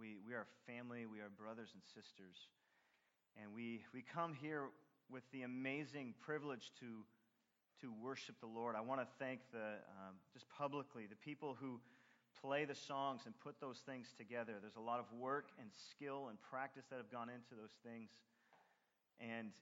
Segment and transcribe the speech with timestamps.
[0.00, 2.48] We, we are family, we are brothers and sisters.
[3.36, 4.72] And we, we come here
[5.12, 7.04] with the amazing privilege to,
[7.84, 8.76] to worship the Lord.
[8.76, 11.80] I want to thank the, um, just publicly, the people who
[12.40, 14.56] play the songs and put those things together.
[14.56, 18.08] There's a lot of work and skill and practice that have gone into those things.
[19.20, 19.52] And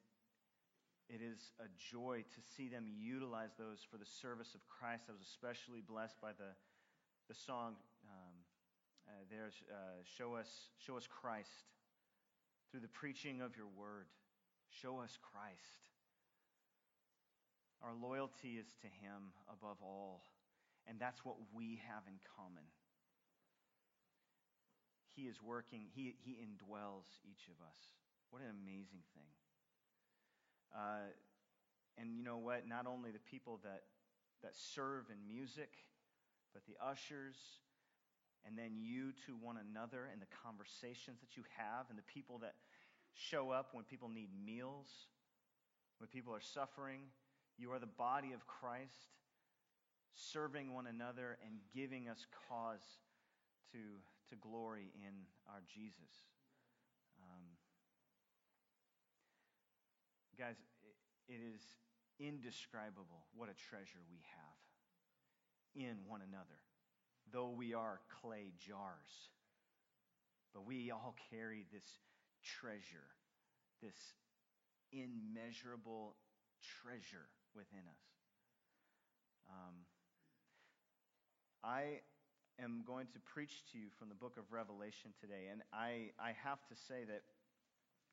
[1.11, 5.11] it is a joy to see them utilize those for the service of Christ.
[5.11, 6.55] I was especially blessed by the,
[7.27, 7.75] the song
[9.09, 11.65] uh, there's uh, show us show us Christ
[12.71, 14.07] through the preaching of your word.
[14.69, 15.89] Show us Christ.
[17.83, 20.25] Our loyalty is to Him above all,
[20.87, 22.65] and that's what we have in common.
[25.15, 27.81] He is working, He, he indwells each of us.
[28.31, 29.33] What an amazing thing.
[30.75, 31.11] Uh,
[31.97, 32.69] and you know what?
[32.69, 33.83] Not only the people that,
[34.43, 35.71] that serve in music,
[36.53, 37.37] but the ushers,
[38.47, 42.39] and then you to one another and the conversations that you have, and the people
[42.39, 42.55] that
[43.15, 44.89] show up when people need meals,
[45.99, 47.01] when people are suffering.
[47.59, 49.19] You are the body of Christ,
[50.15, 52.87] serving one another and giving us cause
[53.73, 53.79] to,
[54.31, 55.15] to glory in
[55.49, 56.15] our Jesus.
[57.19, 57.45] Um,
[60.39, 60.57] guys,
[61.29, 61.61] it is
[62.21, 64.59] indescribable what a treasure we have
[65.75, 66.63] in one another,
[67.33, 69.31] though we are clay jars.
[70.55, 71.85] But we all carry this
[72.61, 73.09] treasure,
[73.83, 73.97] this
[74.93, 76.17] immeasurable
[76.83, 78.05] treasure within us.
[79.49, 79.75] Um,
[81.63, 82.01] I
[82.63, 86.35] am going to preach to you from the book of Revelation today, and I, I
[86.43, 87.23] have to say that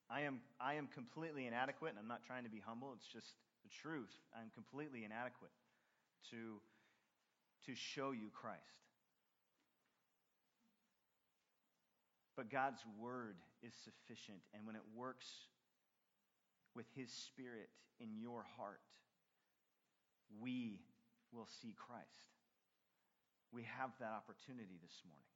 [0.10, 3.34] I am, I am completely inadequate, and I'm not trying to be humble, it's just
[3.64, 4.14] the truth.
[4.36, 5.52] I'm completely inadequate
[6.30, 6.62] to,
[7.66, 8.85] to show you Christ.
[12.36, 15.28] But God's word is sufficient, and when it works
[16.76, 17.70] with His Spirit
[18.00, 18.82] in your heart,
[20.42, 20.82] we
[21.32, 22.36] will see Christ.
[23.54, 25.32] We have that opportunity this morning.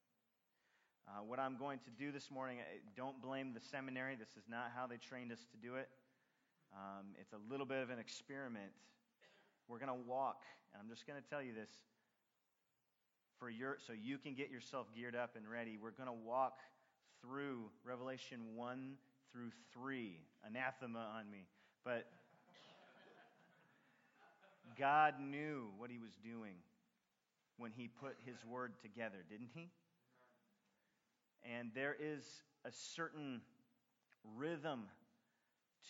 [1.07, 2.57] Uh, what I'm going to do this morning,
[2.95, 4.15] don't blame the seminary.
[4.15, 5.87] This is not how they trained us to do it.
[6.73, 8.69] Um, it's a little bit of an experiment.
[9.67, 10.43] We're going to walk,
[10.73, 11.69] and I'm just going to tell you this
[13.39, 15.77] for your, so you can get yourself geared up and ready.
[15.81, 16.59] We're going to walk
[17.21, 18.93] through Revelation 1
[19.31, 20.19] through 3.
[20.45, 21.45] Anathema on me.
[21.83, 22.05] But
[24.77, 26.55] God knew what he was doing
[27.57, 29.69] when he put his word together, didn't he?
[31.43, 32.23] And there is
[32.65, 33.41] a certain
[34.37, 34.83] rhythm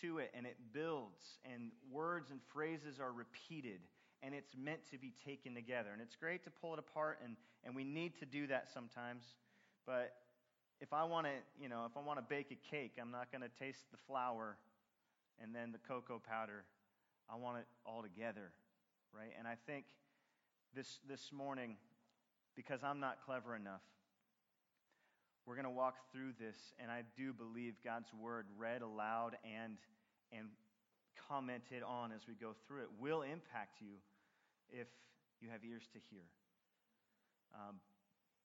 [0.00, 3.80] to it, and it builds, and words and phrases are repeated,
[4.22, 5.90] and it's meant to be taken together.
[5.92, 9.24] And it's great to pull it apart, and, and we need to do that sometimes.
[9.86, 10.14] But
[10.80, 13.30] if I want to, you know, if I want to bake a cake, I'm not
[13.30, 14.56] going to taste the flour
[15.40, 16.64] and then the cocoa powder.
[17.28, 18.50] I want it all together,
[19.14, 19.32] right?
[19.38, 19.84] And I think
[20.74, 21.76] this this morning,
[22.56, 23.82] because I'm not clever enough,
[25.46, 29.76] we're going to walk through this, and I do believe God's word read aloud and
[30.32, 30.48] and
[31.28, 33.98] commented on as we go through it will impact you
[34.70, 34.88] if
[35.40, 36.24] you have ears to hear,
[37.54, 37.76] um,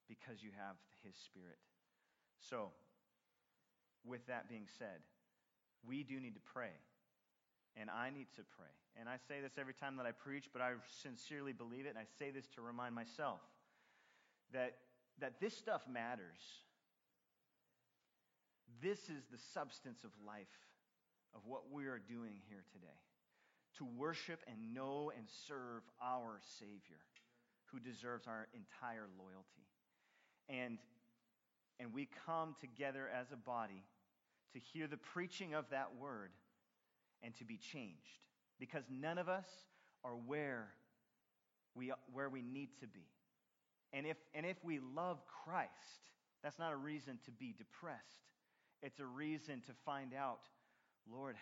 [0.10, 1.58] because you have His Spirit.
[2.50, 2.70] So,
[4.06, 5.02] with that being said,
[5.88, 6.74] we do need to pray.
[7.78, 8.72] And I need to pray.
[9.00, 10.72] And I say this every time that I preach, but I
[11.04, 11.90] sincerely believe it.
[11.90, 13.40] And I say this to remind myself
[14.54, 14.78] that,
[15.20, 16.40] that this stuff matters.
[18.82, 20.56] This is the substance of life,
[21.36, 23.00] of what we are doing here today.
[23.80, 27.04] To worship and know and serve our Savior,
[27.66, 29.68] who deserves our entire loyalty.
[30.48, 30.78] And
[31.80, 33.84] and we come together as a body
[34.54, 36.32] to hear the preaching of that word
[37.22, 38.22] and to be changed.
[38.60, 39.48] Because none of us
[40.04, 40.70] are where
[41.76, 43.06] we, where we need to be.
[43.92, 45.70] And if, and if we love Christ,
[46.44, 48.30] that's not a reason to be depressed.
[48.82, 50.42] It's a reason to find out,
[51.12, 51.36] Lord,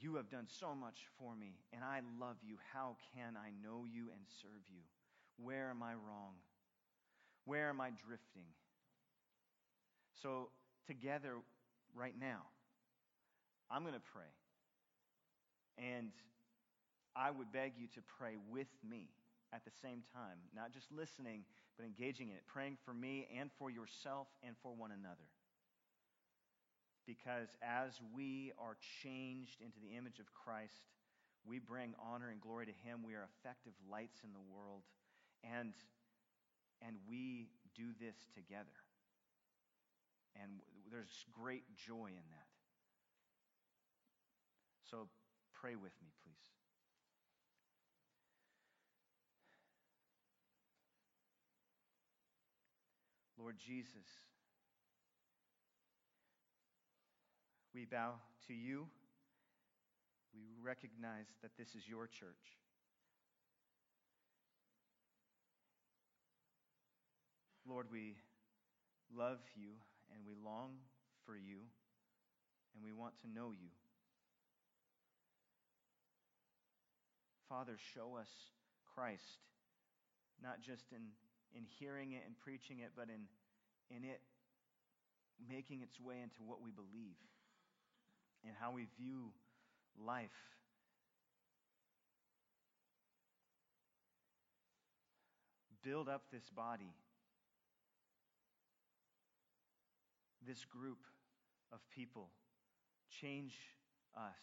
[0.00, 2.56] you have done so much for me, and I love you.
[2.72, 4.82] How can I know you and serve you?
[5.42, 6.34] Where am I wrong?
[7.44, 8.46] Where am I drifting?
[10.22, 10.50] So,
[10.86, 11.34] together
[11.94, 12.42] right now,
[13.70, 14.32] I'm going to pray.
[15.78, 16.10] And
[17.14, 19.08] I would beg you to pray with me
[19.52, 21.44] at the same time, not just listening,
[21.76, 25.28] but engaging in it, praying for me and for yourself and for one another.
[27.06, 30.84] Because as we are changed into the image of Christ,
[31.46, 33.00] we bring honor and glory to Him.
[33.06, 34.82] We are effective lights in the world.
[35.42, 35.72] And,
[36.82, 38.76] and we do this together.
[40.40, 42.48] And there's great joy in that.
[44.90, 45.08] So
[45.52, 46.34] pray with me, please.
[53.38, 54.08] Lord Jesus,
[57.74, 58.14] we bow
[58.46, 58.86] to you.
[60.34, 62.58] We recognize that this is your church.
[67.66, 68.16] Lord, we
[69.16, 69.74] love you
[70.14, 70.76] and we long
[71.24, 71.58] for you
[72.74, 73.70] and we want to know you.
[77.48, 78.28] Father, show us
[78.94, 79.40] Christ,
[80.42, 81.00] not just in,
[81.56, 83.24] in hearing it and preaching it, but in,
[83.94, 84.20] in it
[85.48, 87.16] making its way into what we believe
[88.44, 89.32] and how we view
[89.98, 90.30] life.
[95.82, 96.92] Build up this body,
[100.46, 100.98] this group
[101.72, 102.30] of people.
[103.20, 103.54] Change
[104.16, 104.40] us.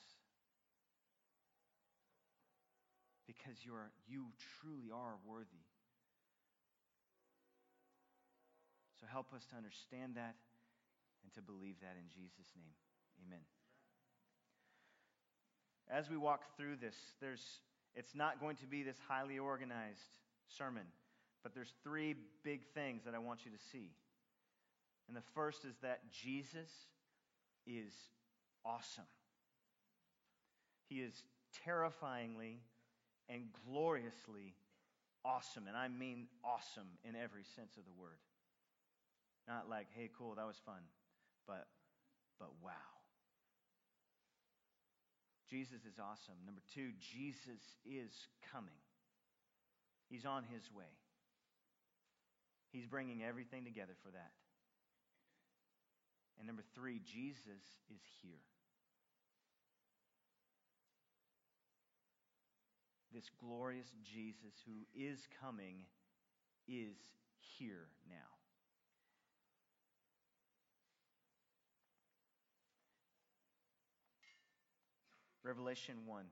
[3.28, 4.26] Because you, are, you
[4.62, 5.66] truly are worthy.
[9.00, 10.36] So help us to understand that
[11.24, 12.74] and to believe that in Jesus' name.
[13.26, 13.44] Amen.
[15.90, 17.62] As we walk through this, there's,
[17.96, 20.84] it's not going to be this highly organized sermon,
[21.44, 23.92] but there's three big things that I want you to see.
[25.08, 26.70] And the first is that Jesus
[27.68, 27.94] is
[28.66, 29.10] awesome.
[30.90, 31.24] He is
[31.64, 32.60] terrifyingly
[33.30, 34.56] and gloriously
[35.24, 35.68] awesome.
[35.68, 38.20] And I mean awesome in every sense of the word.
[39.48, 40.82] Not like, hey, cool, that was fun,
[41.48, 41.68] but,
[42.40, 42.72] but wow.
[45.50, 46.36] Jesus is awesome.
[46.46, 48.12] Number two, Jesus is
[48.52, 48.82] coming.
[50.10, 50.90] He's on his way.
[52.72, 54.32] He's bringing everything together for that.
[56.38, 58.42] And number three, Jesus is here.
[63.14, 65.86] This glorious Jesus who is coming
[66.68, 66.98] is
[67.58, 68.16] here now.
[75.44, 76.24] Revelation 1,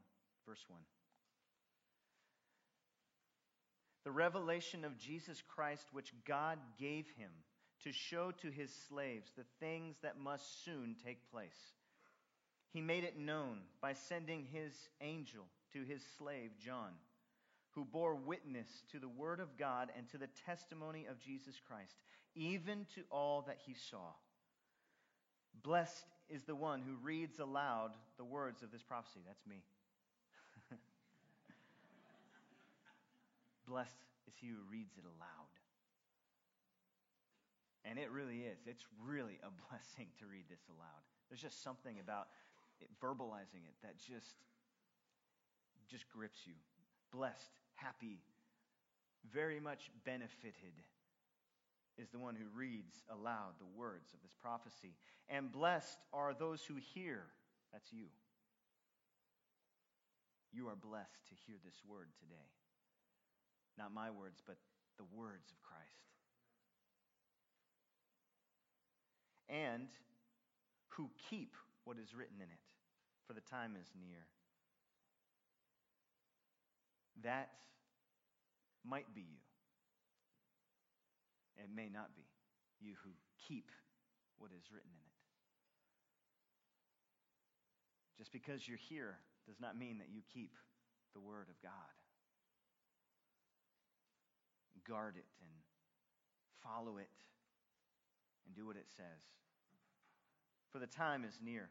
[0.45, 0.81] verse 1.
[4.03, 7.29] The revelation of Jesus Christ, which God gave him
[7.83, 11.73] to show to his slaves the things that must soon take place.
[12.71, 16.91] He made it known by sending his angel to his slave John,
[17.71, 21.95] who bore witness to the word of God and to the testimony of Jesus Christ,
[22.35, 24.13] even to all that he saw.
[25.61, 29.19] Blessed is the one who reads aloud the words of this prophecy.
[29.27, 29.61] That's me.
[33.67, 33.91] Blessed
[34.27, 35.62] is he who reads it aloud.
[37.85, 38.59] And it really is.
[38.65, 41.03] It's really a blessing to read this aloud.
[41.29, 42.27] There's just something about
[42.79, 44.35] it, verbalizing it that just
[45.91, 46.53] just grips you.
[47.11, 48.23] Blessed, happy,
[49.31, 50.73] very much benefited
[51.97, 54.95] is the one who reads aloud the words of this prophecy.
[55.29, 57.21] And blessed are those who hear.
[57.71, 58.09] That's you.
[60.51, 62.49] You are blessed to hear this word today.
[63.77, 64.57] Not my words, but
[64.97, 66.12] the words of Christ.
[69.53, 69.87] And
[70.97, 71.53] who keep
[71.85, 72.63] what is written in it,
[73.27, 74.25] for the time is near.
[77.23, 77.49] That
[78.83, 79.43] might be you.
[81.55, 82.23] It may not be
[82.81, 83.11] you who
[83.47, 83.69] keep
[84.39, 85.13] what is written in it.
[88.17, 90.57] Just because you're here does not mean that you keep
[91.13, 91.93] the Word of God.
[94.87, 95.55] Guard it and
[96.59, 97.07] follow it
[98.45, 99.23] and do what it says.
[100.73, 101.69] For the time is near.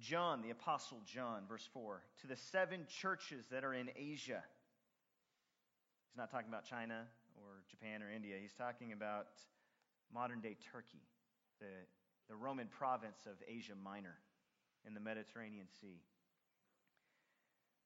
[0.00, 4.42] John, the Apostle John, verse 4, to the seven churches that are in Asia.
[6.08, 7.02] He's not talking about China
[7.36, 8.36] or Japan or India.
[8.40, 9.26] He's talking about
[10.12, 11.02] modern day Turkey,
[11.60, 11.66] the,
[12.30, 14.16] the Roman province of Asia Minor
[14.86, 16.00] in the Mediterranean Sea.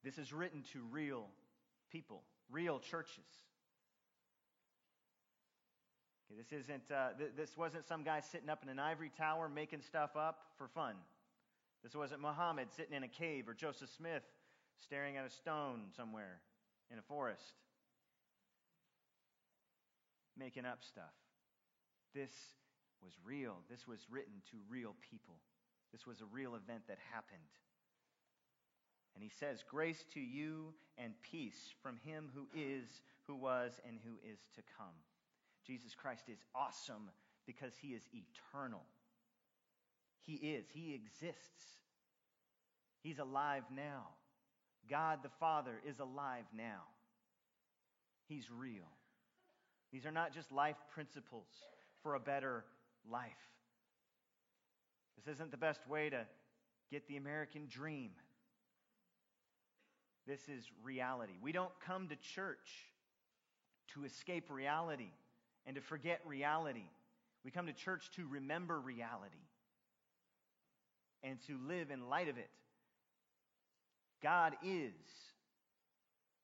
[0.05, 1.27] This is written to real
[1.91, 3.27] people, real churches.
[6.29, 6.91] Okay, this isn't.
[6.91, 10.39] Uh, th- this wasn't some guy sitting up in an ivory tower making stuff up
[10.57, 10.95] for fun.
[11.83, 14.23] This wasn't Muhammad sitting in a cave or Joseph Smith
[14.83, 16.41] staring at a stone somewhere
[16.91, 17.53] in a forest
[20.37, 21.13] making up stuff.
[22.15, 22.31] This
[23.03, 23.57] was real.
[23.69, 25.35] This was written to real people.
[25.91, 27.39] This was a real event that happened.
[29.15, 33.99] And he says, Grace to you and peace from him who is, who was, and
[34.03, 34.95] who is to come.
[35.69, 37.11] Jesus Christ is awesome
[37.45, 38.81] because he is eternal.
[40.25, 40.65] He is.
[40.73, 41.63] He exists.
[43.03, 44.07] He's alive now.
[44.89, 46.81] God the Father is alive now.
[48.27, 48.89] He's real.
[49.93, 51.45] These are not just life principles
[52.01, 52.65] for a better
[53.07, 53.29] life.
[55.17, 56.25] This isn't the best way to
[56.91, 58.09] get the American dream.
[60.25, 61.33] This is reality.
[61.43, 62.87] We don't come to church
[63.93, 65.11] to escape reality
[65.65, 66.87] and to forget reality.
[67.43, 69.35] We come to church to remember reality
[71.23, 72.49] and to live in light of it.
[74.21, 74.93] God is.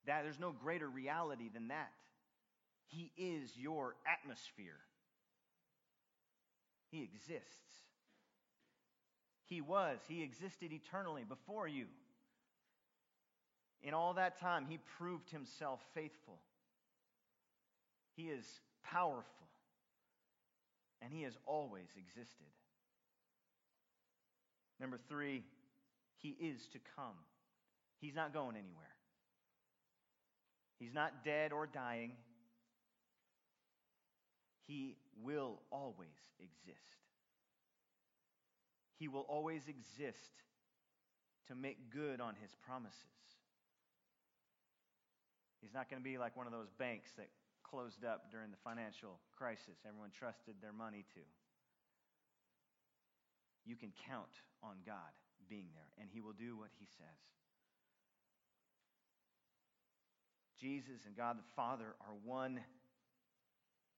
[0.05, 1.91] That there's no greater reality than that.
[2.87, 4.77] He is your atmosphere.
[6.91, 7.49] He exists.
[9.47, 9.97] He was.
[10.07, 11.85] He existed eternally before you.
[13.81, 16.39] In all that time, he proved himself faithful.
[18.15, 18.45] He is
[18.91, 19.23] powerful.
[21.01, 22.47] And he has always existed.
[24.79, 25.43] Number three,
[26.17, 27.15] he is to come.
[27.99, 28.85] He's not going anywhere.
[30.79, 32.11] He's not dead or dying.
[34.67, 36.07] He will always
[36.39, 36.81] exist.
[38.97, 40.33] He will always exist
[41.47, 42.95] to make good on his promises.
[45.61, 47.27] He's not going to be like one of those banks that
[47.69, 51.21] closed up during the financial crisis everyone trusted their money to.
[53.65, 55.13] You can count on God
[55.49, 57.21] being there, and he will do what he says.
[60.59, 62.59] Jesus and God the Father are one.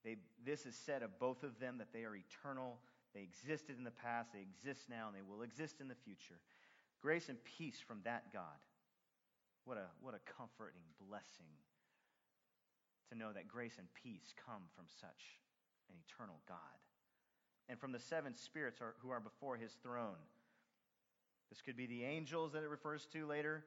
[0.03, 2.79] They, this is said of both of them that they are eternal.
[3.13, 6.39] They existed in the past, they exist now, and they will exist in the future.
[7.01, 8.57] Grace and peace from that God.
[9.65, 11.51] What a, what a comforting blessing
[13.09, 15.39] to know that grace and peace come from such
[15.89, 16.57] an eternal God.
[17.69, 20.21] And from the seven spirits who are before his throne.
[21.49, 23.63] This could be the angels that it refers to later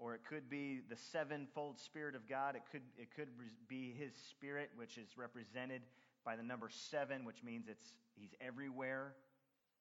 [0.00, 2.56] or it could be the sevenfold Spirit of God.
[2.56, 3.28] It could, it could
[3.68, 5.82] be His Spirit, which is represented
[6.24, 9.14] by the number seven, which means it's, He's everywhere,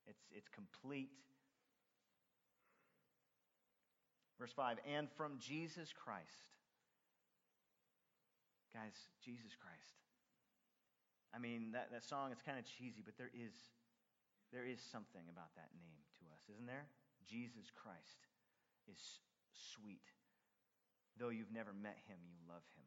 [0.07, 1.09] it's, it's complete.
[4.37, 6.27] Verse 5 And from Jesus Christ.
[8.73, 9.97] Guys, Jesus Christ.
[11.33, 13.53] I mean, that, that song, it's kind of cheesy, but there is,
[14.53, 16.89] there is something about that name to us, isn't there?
[17.25, 18.25] Jesus Christ
[18.89, 19.21] is
[19.53, 20.05] sweet.
[21.17, 22.85] Though you've never met him, you love him.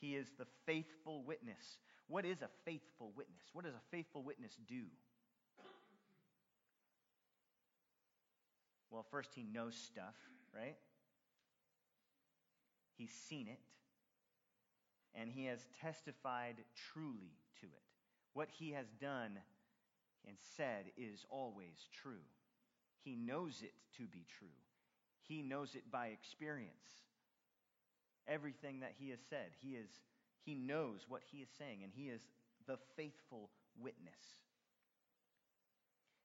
[0.00, 1.78] He is the faithful witness.
[2.08, 3.44] What is a faithful witness?
[3.52, 4.84] What does a faithful witness do?
[8.90, 10.16] Well, first, he knows stuff,
[10.54, 10.76] right?
[12.96, 13.60] He's seen it,
[15.14, 16.56] and he has testified
[16.92, 17.82] truly to it.
[18.34, 19.38] What he has done
[20.26, 22.24] and said is always true.
[23.04, 24.48] He knows it to be true.
[25.22, 26.70] He knows it by experience.
[28.28, 29.88] Everything that he has said, he is
[30.44, 32.20] he knows what he is saying and he is
[32.66, 34.42] the faithful witness.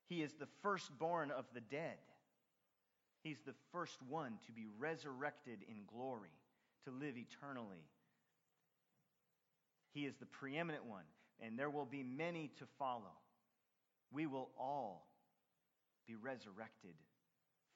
[0.08, 1.98] He is the firstborn of the dead.
[3.22, 6.37] He's the first one to be resurrected in glory,
[6.88, 7.84] to live eternally.
[9.92, 11.04] He is the preeminent one,
[11.40, 13.16] and there will be many to follow.
[14.12, 15.06] We will all
[16.06, 16.94] be resurrected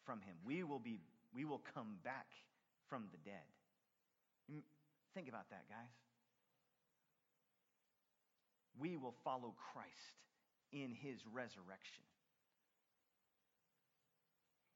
[0.04, 0.34] from him.
[0.44, 1.00] We will be
[1.34, 2.26] we will come back
[2.88, 3.48] from the dead.
[5.14, 5.92] Think about that, guys.
[8.78, 10.16] We will follow Christ
[10.72, 12.04] in his resurrection.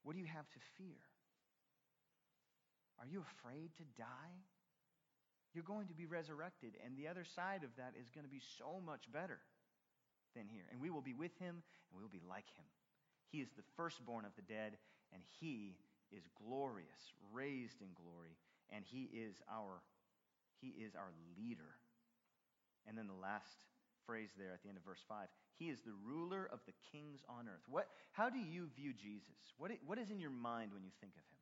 [0.02, 1.00] What do you have to fear?
[3.00, 4.36] Are you afraid to die?
[5.54, 8.42] You're going to be resurrected, and the other side of that is going to be
[8.58, 9.40] so much better
[10.34, 10.68] than here.
[10.70, 12.68] And we will be with him, and we will be like him.
[13.32, 14.76] He is the firstborn of the dead,
[15.12, 15.76] and he
[16.12, 18.36] is glorious, raised in glory,
[18.70, 19.82] and he is our
[20.60, 21.76] he is our leader.
[22.88, 23.66] And then the last
[24.06, 25.26] phrase there at the end of verse 5
[25.58, 29.52] he is the ruler of the kings on earth what how do you view jesus
[29.58, 31.35] what, what is in your mind when you think of him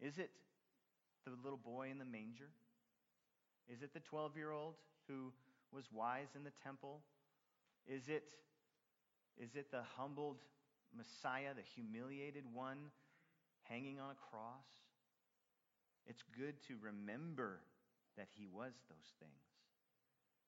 [0.00, 0.30] is it
[1.24, 2.50] the little boy in the manger
[3.68, 4.74] is it the 12 year old
[5.08, 5.32] who
[5.72, 7.00] was wise in the temple
[7.86, 8.34] is it
[9.38, 10.38] is it the humbled
[10.96, 12.78] messiah the humiliated one
[13.68, 14.68] hanging on a cross.
[16.06, 17.60] It's good to remember
[18.16, 19.44] that he was those things,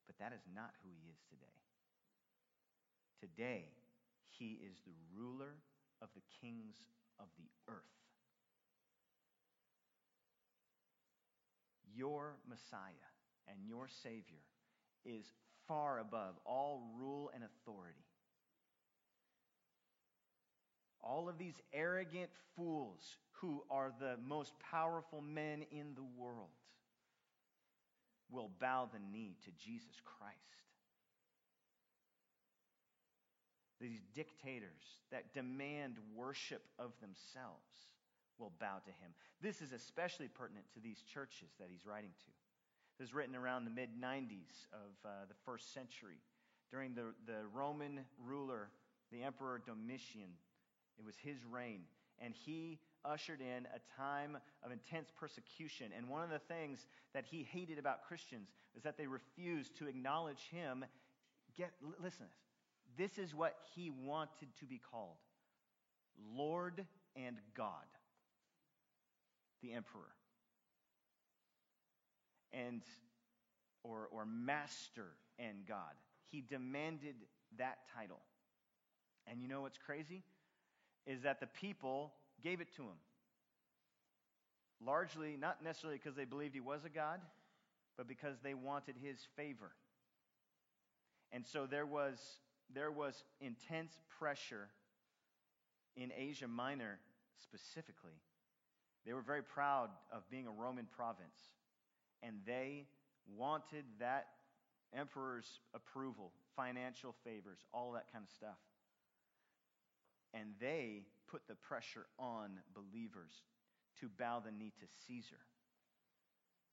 [0.06, 1.58] but that is not who he is today.
[3.18, 3.64] Today,
[4.28, 5.56] he is the ruler
[6.02, 6.76] of the kings
[7.18, 8.05] of the earth.
[11.96, 13.10] Your Messiah
[13.48, 14.44] and your Savior
[15.04, 15.24] is
[15.66, 18.04] far above all rule and authority.
[21.06, 26.48] all of these arrogant fools who are the most powerful men in the world
[28.30, 30.34] will bow the knee to Jesus Christ.
[33.80, 37.76] These dictators that demand worship of themselves
[38.38, 39.12] will bow to him.
[39.40, 42.30] This is especially pertinent to these churches that he's writing to.
[42.98, 46.20] This was written around the mid 90s of uh, the first century
[46.70, 48.70] during the, the Roman ruler,
[49.12, 50.32] the Emperor Domitian.
[50.98, 51.82] It was his reign.
[52.18, 55.90] And he ushered in a time of intense persecution.
[55.96, 59.86] And one of the things that he hated about Christians is that they refused to
[59.86, 60.84] acknowledge him.
[61.56, 62.26] Get, listen,
[62.96, 65.16] this is what he wanted to be called
[66.34, 67.84] Lord and God,
[69.62, 70.14] the emperor.
[72.52, 72.82] And
[73.82, 75.94] or, or master and God.
[76.30, 77.14] He demanded
[77.58, 78.20] that title.
[79.26, 80.22] And you know what's crazy?
[81.06, 82.98] Is that the people gave it to him.
[84.84, 87.20] Largely, not necessarily because they believed he was a God,
[87.96, 89.72] but because they wanted his favor.
[91.32, 92.18] And so there was,
[92.74, 94.68] there was intense pressure
[95.96, 96.98] in Asia Minor
[97.42, 98.20] specifically.
[99.06, 101.38] They were very proud of being a Roman province,
[102.22, 102.86] and they
[103.36, 104.26] wanted that
[104.96, 108.58] emperor's approval, financial favors, all that kind of stuff.
[110.34, 113.32] And they put the pressure on believers
[114.00, 115.40] to bow the knee to Caesar,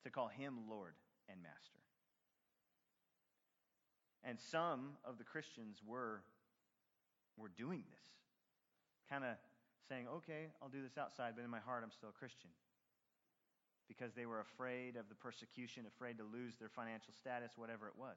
[0.04, 0.94] to call him Lord
[1.30, 1.80] and Master.
[4.24, 6.24] And some of the Christians were,
[7.38, 8.06] were doing this,
[9.10, 9.36] kind of
[9.90, 12.50] saying, okay, I'll do this outside, but in my heart, I'm still a Christian.
[13.88, 17.98] Because they were afraid of the persecution, afraid to lose their financial status, whatever it
[17.98, 18.16] was.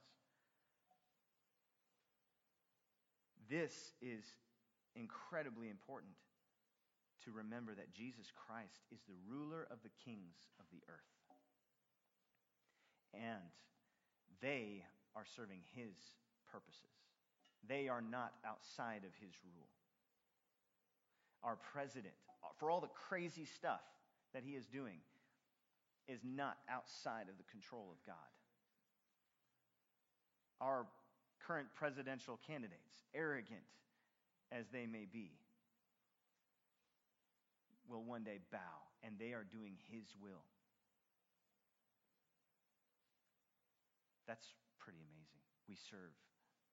[3.50, 4.24] This is
[4.94, 6.14] incredibly important
[7.24, 11.14] to remember that Jesus Christ is the ruler of the kings of the earth.
[13.14, 13.50] And
[14.40, 15.94] they are serving his
[16.50, 16.94] purposes.
[17.66, 19.68] They are not outside of his rule.
[21.42, 23.80] Our president, uh, for all the crazy stuff
[24.34, 24.98] that he is doing,
[26.08, 28.30] is not outside of the control of God.
[30.60, 30.86] Our
[31.46, 33.66] current presidential candidates, arrogant
[34.52, 35.30] as they may be,
[37.88, 38.58] will one day bow,
[39.02, 40.42] and they are doing His will.
[44.26, 44.46] That's
[44.78, 45.42] pretty amazing.
[45.68, 46.14] We serve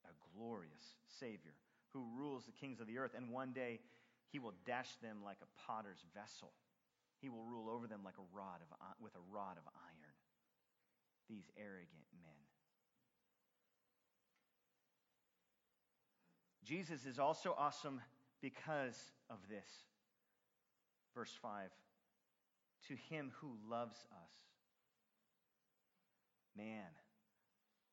[0.05, 1.53] a glorious Savior
[1.93, 3.79] who rules the kings of the earth, and one day
[4.33, 6.51] He will dash them like a potter's vessel.
[7.21, 8.67] He will rule over them like a rod of,
[8.99, 10.15] with a rod of iron.
[11.29, 12.41] These arrogant men.
[16.65, 18.01] Jesus is also awesome
[18.41, 18.97] because
[19.29, 19.69] of this.
[21.13, 21.69] Verse 5
[22.87, 24.33] To him who loves us.
[26.57, 26.89] Man,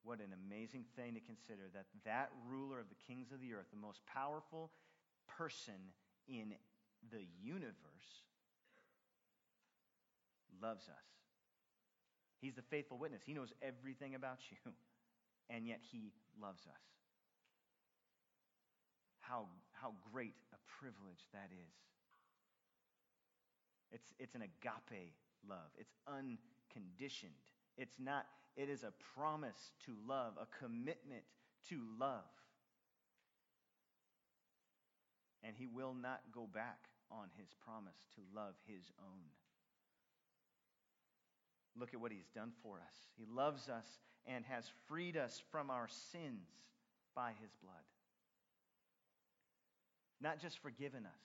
[0.05, 3.67] what an amazing thing to consider that that ruler of the kings of the earth,
[3.71, 4.71] the most powerful
[5.29, 5.93] person
[6.31, 6.55] in
[7.11, 8.11] the universe,
[10.63, 11.07] loves us.
[12.41, 13.23] He's the faithful witness.
[13.25, 14.73] He knows everything about you,
[15.51, 16.83] and yet he loves us.
[19.21, 21.75] How, how great a privilege that is.
[23.93, 25.15] It's, it's an agape
[25.49, 25.71] love.
[25.79, 27.33] It's unconditioned.
[27.77, 31.23] It's not, it is a promise to love, a commitment
[31.69, 32.25] to love.
[35.43, 39.25] And he will not go back on his promise to love his own.
[41.79, 42.95] Look at what he's done for us.
[43.17, 43.87] He loves us
[44.27, 46.49] and has freed us from our sins
[47.15, 47.75] by his blood.
[50.21, 51.23] Not just forgiven us,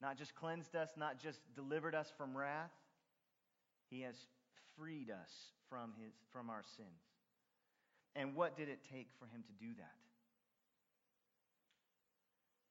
[0.00, 2.72] not just cleansed us, not just delivered us from wrath.
[3.90, 4.16] He has
[4.76, 5.30] freed us
[5.68, 6.88] from, his, from our sins.
[8.16, 9.94] And what did it take for him to do that?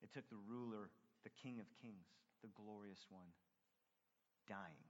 [0.03, 0.89] It took the ruler,
[1.23, 2.05] the King of Kings,
[2.41, 3.27] the glorious one,
[4.47, 4.85] dying.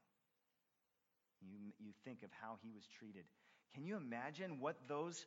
[1.41, 3.25] You, you think of how he was treated.
[3.73, 5.25] Can you imagine what those,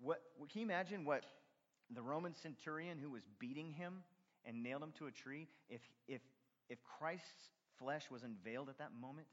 [0.00, 0.20] what,
[0.50, 1.24] can you imagine what
[1.94, 4.02] the Roman centurion who was beating him
[4.44, 6.20] and nailed him to a tree, if, if
[6.68, 9.26] if Christ's flesh was unveiled at that moment,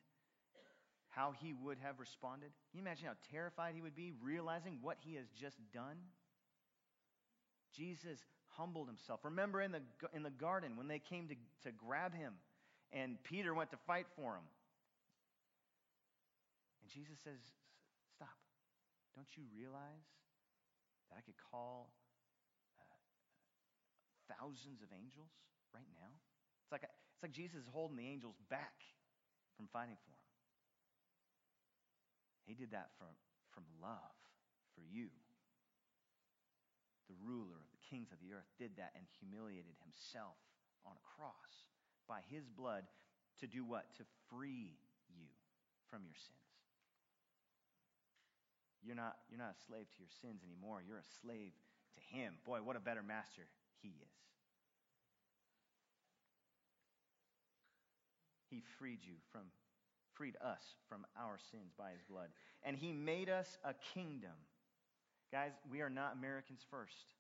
[1.10, 2.52] how he would have responded?
[2.72, 5.98] Can you imagine how terrified he would be realizing what he has just done?
[7.76, 8.20] Jesus
[8.58, 9.20] humbled himself.
[9.24, 9.82] Remember in the,
[10.14, 12.34] in the garden when they came to, to grab him
[12.92, 14.48] and Peter went to fight for him.
[16.84, 17.40] And Jesus says,
[18.16, 18.36] Stop.
[19.16, 20.08] Don't you realize
[21.08, 21.96] that I could call
[22.80, 25.32] uh, thousands of angels
[25.72, 26.12] right now.
[26.64, 28.76] It's like, it's like Jesus is holding the angels back
[29.56, 30.28] from fighting for him.
[32.44, 33.16] He did that from,
[33.56, 34.16] from love
[34.76, 35.08] for you.
[37.08, 40.40] The ruler of kings of the earth did that and humiliated himself
[40.88, 41.68] on a cross
[42.08, 42.88] by his blood
[43.44, 43.92] to do what?
[44.00, 44.80] To free
[45.12, 45.28] you
[45.92, 46.40] from your sins.
[48.82, 50.82] You're not, you're not a slave to your sins anymore.
[50.82, 52.34] You're a slave to him.
[52.46, 53.46] Boy, what a better master
[53.84, 54.16] he is.
[58.50, 59.44] He freed you from,
[60.16, 62.30] freed us from our sins by his blood.
[62.64, 64.36] And he made us a kingdom.
[65.32, 67.14] Guys, we are not Americans first.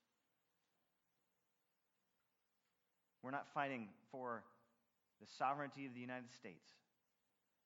[3.24, 4.44] We're not fighting for
[5.20, 6.72] the sovereignty of the United States.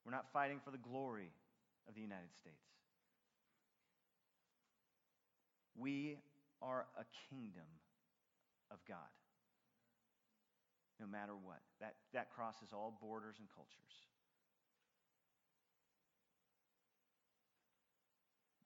[0.05, 1.31] We're not fighting for the glory
[1.87, 2.61] of the United States.
[5.77, 6.17] We
[6.61, 7.67] are a kingdom
[8.71, 8.97] of God.
[10.99, 11.59] No matter what.
[11.81, 13.95] That, that crosses all borders and cultures.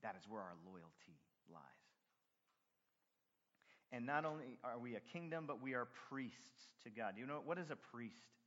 [0.04, 1.19] That is where our loyalty.
[3.92, 7.16] And not only are we a kingdom, but we are priests to God.
[7.16, 8.38] Do you know what is a priest?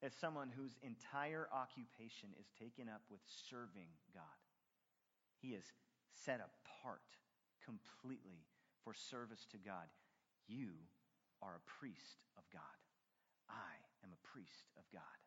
[0.00, 4.40] It's someone whose entire occupation is taken up with serving God.
[5.40, 5.64] He is
[6.24, 7.04] set apart
[7.64, 8.44] completely
[8.84, 9.88] for service to God.
[10.46, 10.76] You
[11.40, 12.76] are a priest of God.
[13.48, 15.18] I am a priest of God.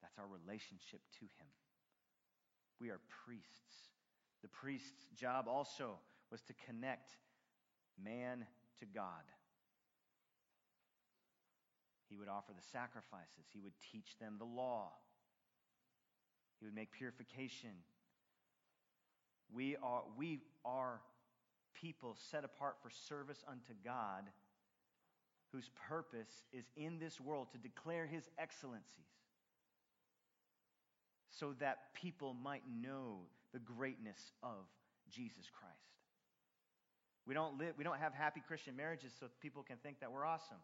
[0.00, 1.48] That's our relationship to Him.
[2.80, 3.92] We are priests.
[4.42, 5.96] The priest's job also
[6.32, 7.12] was to connect
[8.02, 8.46] man
[8.80, 9.22] to God.
[12.08, 14.90] He would offer the sacrifices, he would teach them the law,
[16.58, 17.70] he would make purification.
[19.54, 21.00] We are, we are
[21.74, 24.24] people set apart for service unto God
[25.52, 29.12] whose purpose is in this world to declare his excellencies
[31.28, 33.18] so that people might know
[33.52, 34.64] the greatness of
[35.10, 35.91] Jesus Christ.
[37.26, 40.24] We don't live we don't have happy Christian marriages so people can think that we're
[40.24, 40.60] awesome.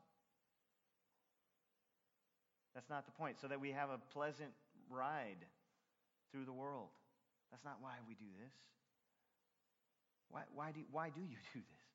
[2.75, 3.37] That's not the point.
[3.41, 4.51] So that we have a pleasant
[4.91, 5.45] ride
[6.33, 6.89] through the world.
[7.51, 8.53] That's not why we do this.
[10.31, 11.87] Why, why, do, why do you do this?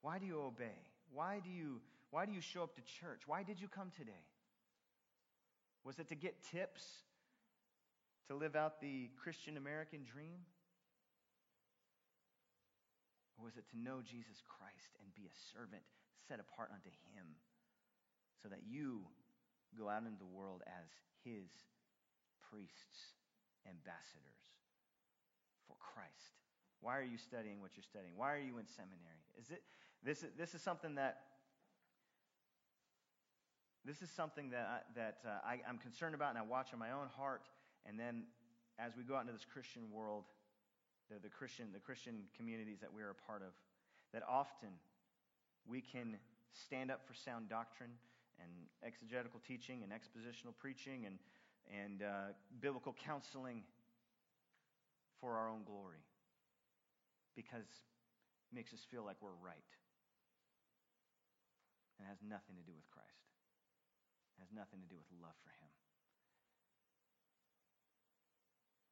[0.00, 0.78] Why do you obey?
[1.12, 3.22] Why do you, why do you show up to church?
[3.26, 4.12] Why did you come today?
[5.84, 6.84] Was it to get tips
[8.28, 10.40] to live out the Christian American dream?
[13.38, 15.82] Or was it to know Jesus Christ and be a servant
[16.28, 17.38] set apart unto Him
[18.38, 19.08] so that you
[19.76, 20.88] go out into the world as
[21.24, 21.48] His
[22.44, 23.16] priests,
[23.64, 24.40] ambassadors
[25.64, 26.38] for Christ?
[26.82, 28.18] Why are you studying what you're studying?
[28.18, 29.22] Why are you in seminary?
[29.38, 29.62] Is it
[30.02, 30.26] this?
[30.36, 31.22] This is something that
[33.84, 36.78] this is something that I, that uh, I, I'm concerned about, and I watch in
[36.78, 37.42] my own heart.
[37.86, 38.24] And then,
[38.78, 40.24] as we go out into this Christian world,
[41.10, 43.52] the, the Christian the Christian communities that we are a part of,
[44.12, 44.70] that often
[45.66, 46.16] we can
[46.52, 47.92] stand up for sound doctrine
[48.40, 48.50] and
[48.84, 51.18] exegetical teaching and expositional preaching and
[51.70, 53.62] and uh, biblical counseling
[55.20, 56.02] for our own glory
[57.36, 57.68] because
[58.50, 59.72] it makes us feel like we're right.
[61.96, 63.30] And it has nothing to do with Christ.
[64.36, 65.70] It has nothing to do with love for Him.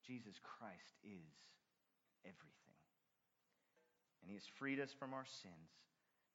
[0.06, 1.26] Jesus Christ is
[2.24, 2.78] everything.
[4.22, 5.70] And He has freed us from our sins,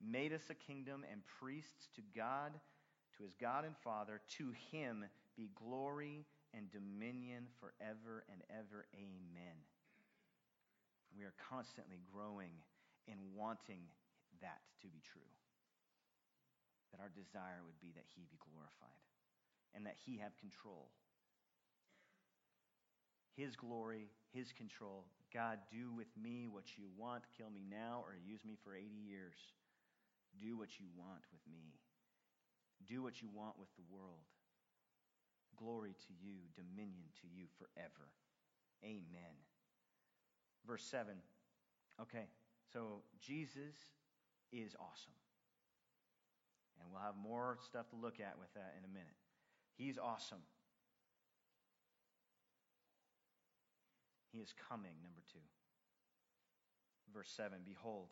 [0.01, 2.53] made us a kingdom and priests to God,
[3.17, 4.21] to His God and Father.
[4.39, 5.05] To Him
[5.37, 8.85] be glory and dominion forever and ever.
[8.95, 9.57] Amen.
[11.15, 12.51] We are constantly growing
[13.07, 13.87] and wanting
[14.41, 15.29] that to be true.
[16.91, 19.03] That our desire would be that He be glorified
[19.75, 20.91] and that He have control
[23.35, 25.03] his glory, His control.
[25.35, 27.27] God, do with me what you want.
[27.35, 29.35] Kill me now or use me for 80 years.
[30.39, 31.75] Do what you want with me.
[32.87, 34.23] Do what you want with the world.
[35.59, 38.07] Glory to you, dominion to you forever.
[38.79, 39.35] Amen.
[40.65, 41.11] Verse 7.
[41.99, 42.31] Okay,
[42.71, 43.75] so Jesus
[44.53, 45.19] is awesome.
[46.79, 49.19] And we'll have more stuff to look at with that in a minute.
[49.75, 50.43] He's awesome.
[54.35, 55.39] He is coming, number two.
[57.13, 58.09] Verse 7 Behold,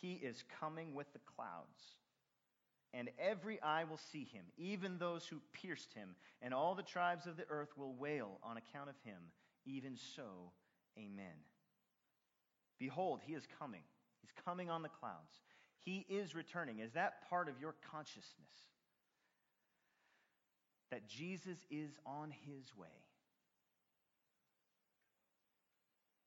[0.00, 1.96] he is coming with the clouds,
[2.94, 6.10] and every eye will see him, even those who pierced him,
[6.40, 9.18] and all the tribes of the earth will wail on account of him.
[9.64, 10.52] Even so,
[10.96, 11.34] amen.
[12.78, 13.82] Behold, he is coming.
[14.20, 15.40] He's coming on the clouds.
[15.80, 16.78] He is returning.
[16.78, 18.70] Is that part of your consciousness?
[20.92, 22.86] That Jesus is on his way.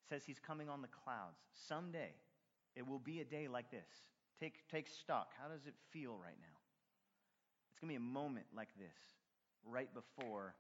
[0.10, 1.38] Says he's coming on the clouds.
[1.54, 2.12] Someday,
[2.76, 3.88] it will be a day like this.
[4.40, 5.30] Take, take stock.
[5.40, 6.58] How does it feel right now?
[7.70, 8.98] It's going to be a moment like this,
[9.64, 10.56] right before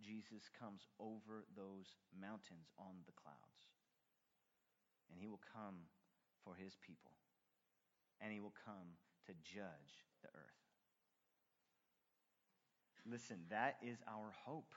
[0.00, 3.68] Jesus comes over those mountains on the clouds.
[5.10, 5.86] And he will come
[6.44, 7.12] for his people,
[8.20, 10.62] and he will come to judge the earth.
[13.10, 14.74] Listen, that is our hope.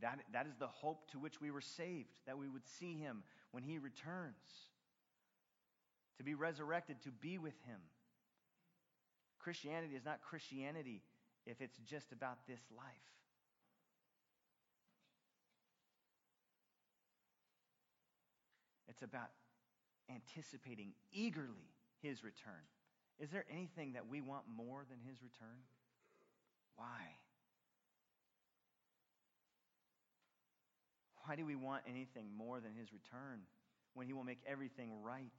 [0.00, 3.22] That, that is the hope to which we were saved, that we would see him
[3.50, 4.34] when he returns,
[6.18, 7.80] to be resurrected, to be with him.
[9.38, 11.02] Christianity is not Christianity
[11.46, 12.84] if it's just about this life.
[18.88, 19.30] It's about
[20.10, 21.70] anticipating eagerly
[22.02, 22.66] his return.
[23.18, 25.58] Is there anything that we want more than his return?
[26.76, 27.16] Why?
[31.28, 33.40] Why do we want anything more than his return
[33.92, 35.30] when he will make everything right?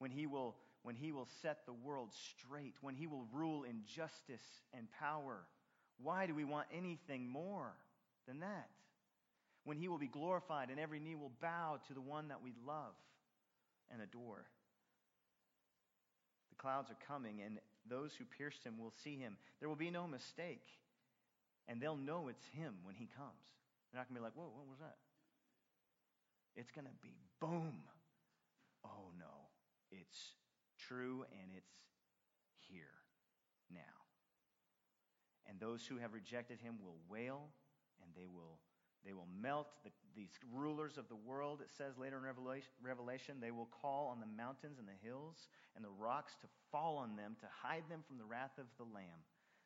[0.00, 3.82] When he will, when he will set the world straight, when he will rule in
[3.86, 4.42] justice
[4.76, 5.44] and power.
[6.02, 7.70] Why do we want anything more
[8.26, 8.68] than that?
[9.62, 12.52] When he will be glorified and every knee will bow to the one that we
[12.66, 12.94] love
[13.92, 14.44] and adore.
[16.50, 19.36] The clouds are coming, and those who pierced him will see him.
[19.60, 20.66] There will be no mistake,
[21.68, 23.57] and they'll know it's him when he comes.
[23.90, 24.96] They're not going to be like, whoa, what was that?
[26.56, 27.86] It's going to be boom.
[28.84, 29.48] Oh no,
[29.90, 30.34] it's
[30.78, 31.74] true and it's
[32.68, 32.98] here
[33.72, 33.98] now.
[35.48, 37.48] And those who have rejected him will wail
[38.02, 38.58] and they will
[39.06, 43.38] they will melt the, these rulers of the world it says later in revelation, revelation
[43.40, 47.14] they will call on the mountains and the hills and the rocks to fall on
[47.14, 49.22] them to hide them from the wrath of the lamb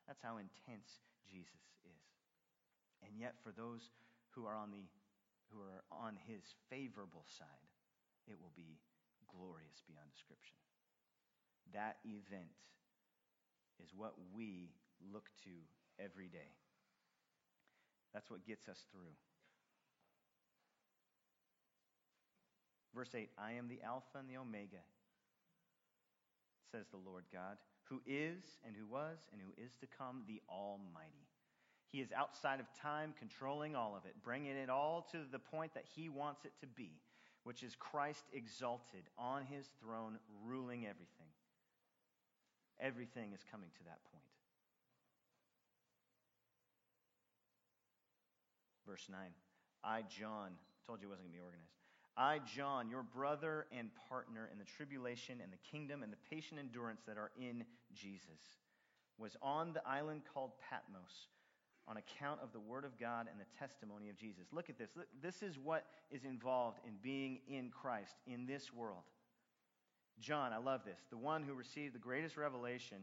[0.07, 2.05] that's how intense jesus is
[3.03, 3.89] and yet for those
[4.35, 4.85] who are on the
[5.53, 7.69] who are on his favorable side,
[8.27, 8.81] it will be
[9.29, 10.57] glorious beyond description.
[11.73, 12.57] That event
[13.83, 14.73] is what we
[15.13, 15.53] look to
[15.99, 16.57] every day.
[18.13, 19.17] That's what gets us through.
[22.95, 24.85] Verse 8 I am the Alpha and the Omega,
[26.71, 30.41] says the Lord God, who is and who was and who is to come, the
[30.49, 31.32] Almighty.
[31.93, 35.75] He is outside of time, controlling all of it, bringing it all to the point
[35.75, 36.91] that he wants it to be,
[37.45, 41.29] which is Christ exalted on his throne, ruling everything.
[42.81, 44.25] Everything is coming to that point.
[48.89, 49.19] Verse 9
[49.85, 50.53] I, John,
[50.87, 51.77] told you it wasn't going to be organized.
[52.17, 56.59] I, John, your brother and partner in the tribulation and the kingdom and the patient
[56.59, 58.41] endurance that are in Jesus,
[59.19, 61.29] was on the island called Patmos
[61.89, 64.45] on account of the Word of God and the testimony of Jesus.
[64.53, 64.91] Look at this.
[65.23, 69.03] This is what is involved in being in Christ in this world.
[70.21, 71.01] John, I love this.
[71.11, 72.99] The one who received the greatest revelation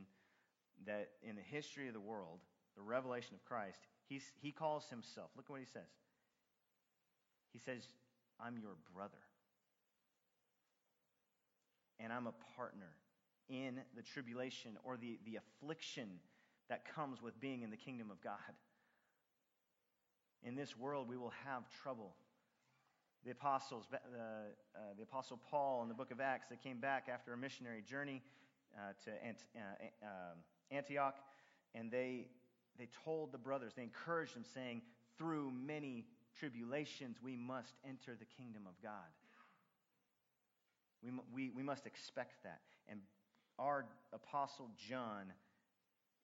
[0.86, 2.40] that in the history of the world,
[2.76, 5.30] the revelation of Christ, he's, he calls himself.
[5.36, 5.90] Look at what he says.
[7.52, 7.84] He says,
[8.40, 9.18] I'm your brother.
[12.00, 12.94] And I'm a partner
[13.50, 16.08] in the tribulation or the, the affliction
[16.70, 18.38] that comes with being in the kingdom of God.
[20.44, 22.16] In this world, we will have trouble.
[23.26, 27.10] The apostles, uh, uh, the apostle Paul in the book of Acts, they came back
[27.12, 28.22] after a missionary journey
[28.78, 30.38] uh, to Ant- uh, um,
[30.72, 31.16] Antioch,
[31.76, 32.28] and they
[32.78, 34.82] they told the brothers, they encouraged them, saying,
[35.18, 36.06] "Through many
[36.40, 39.12] tribulations, we must enter the kingdom of God."
[41.04, 42.62] We, we, we must expect that.
[42.88, 43.00] And
[43.58, 45.32] our apostle John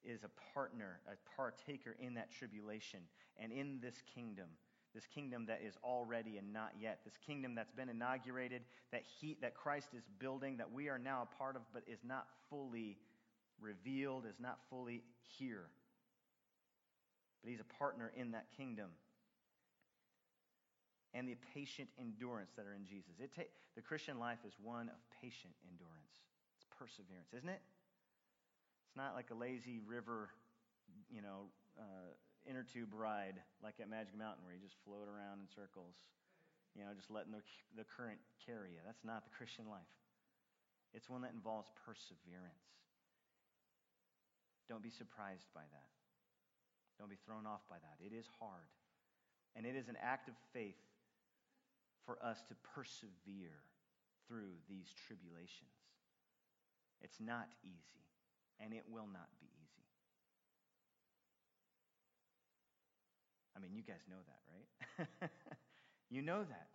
[0.05, 2.99] is a partner, a partaker in that tribulation
[3.37, 4.45] and in this kingdom,
[4.93, 9.37] this kingdom that is already and not yet, this kingdom that's been inaugurated, that he
[9.41, 12.97] that Christ is building, that we are now a part of, but is not fully
[13.59, 15.03] revealed, is not fully
[15.37, 15.67] here.
[17.43, 18.89] But he's a partner in that kingdom.
[21.13, 23.13] And the patient endurance that are in Jesus.
[23.19, 23.43] It ta-
[23.75, 26.19] the Christian life is one of patient endurance.
[26.57, 27.61] It's perseverance, isn't it?
[28.95, 30.31] It's not like a lazy river,
[31.11, 32.15] you know, uh,
[32.47, 35.99] inner tube ride like at Magic Mountain where you just float around in circles,
[36.79, 37.43] you know, just letting the,
[37.75, 38.79] the current carry you.
[38.87, 39.91] That's not the Christian life.
[40.95, 42.71] It's one that involves perseverance.
[44.71, 45.91] Don't be surprised by that.
[46.95, 47.99] Don't be thrown off by that.
[47.99, 48.71] It is hard.
[49.59, 50.79] And it is an act of faith
[52.07, 53.59] for us to persevere
[54.23, 55.75] through these tribulations.
[57.03, 58.07] It's not easy,
[58.59, 59.83] and it will not be easy.
[63.55, 65.29] I mean, you guys know that, right?
[66.09, 66.67] you know that.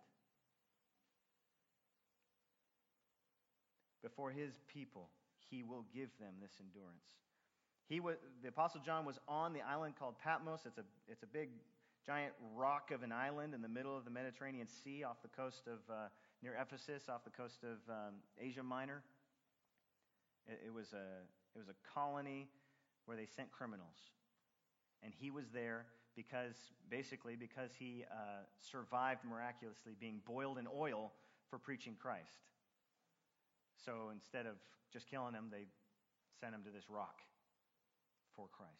[4.01, 5.09] Before his people,
[5.49, 7.05] he will give them this endurance.
[7.87, 10.61] He was, the Apostle John was on the island called Patmos.
[10.65, 11.49] It's a, it's a big,
[12.05, 15.67] giant rock of an island in the middle of the Mediterranean Sea off the coast
[15.67, 16.07] of, uh,
[16.41, 19.03] near Ephesus, off the coast of um, Asia Minor.
[20.47, 21.21] It, it, was a,
[21.55, 22.47] it was a colony
[23.05, 24.11] where they sent criminals.
[25.03, 25.85] And he was there
[26.15, 26.55] because,
[26.89, 31.11] basically, because he uh, survived miraculously being boiled in oil
[31.49, 32.45] for preaching Christ.
[33.85, 34.55] So instead of
[34.93, 35.65] just killing him, they
[36.39, 37.19] sent him to this rock
[38.35, 38.71] for Christ.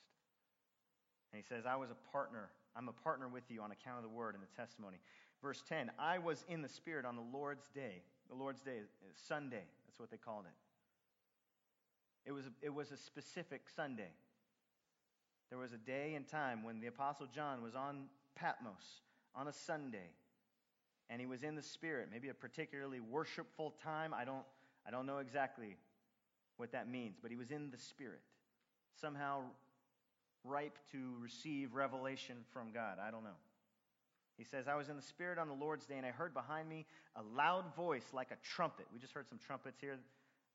[1.31, 2.49] And he says, I was a partner.
[2.75, 4.97] I'm a partner with you on account of the word and the testimony.
[5.41, 8.03] Verse 10 I was in the Spirit on the Lord's day.
[8.29, 8.79] The Lord's day,
[9.27, 9.63] Sunday.
[9.87, 10.53] That's what they called it.
[12.25, 14.11] It was, a, it was a specific Sunday.
[15.49, 18.05] There was a day and time when the Apostle John was on
[18.35, 19.01] Patmos
[19.35, 20.09] on a Sunday,
[21.09, 22.09] and he was in the Spirit.
[22.11, 24.13] Maybe a particularly worshipful time.
[24.13, 24.45] I don't,
[24.87, 25.75] I don't know exactly
[26.57, 28.21] what that means, but he was in the Spirit,
[28.99, 29.41] somehow
[30.43, 32.97] ripe to receive revelation from God.
[33.01, 33.39] I don't know.
[34.37, 36.69] He says, I was in the Spirit on the Lord's day, and I heard behind
[36.69, 38.85] me a loud voice like a trumpet.
[38.93, 39.99] We just heard some trumpets here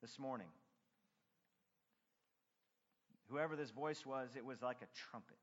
[0.01, 0.47] this morning.
[3.29, 5.37] Whoever this voice was, it was like a trumpet.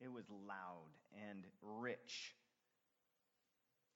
[0.00, 0.88] It was loud
[1.28, 2.34] and rich.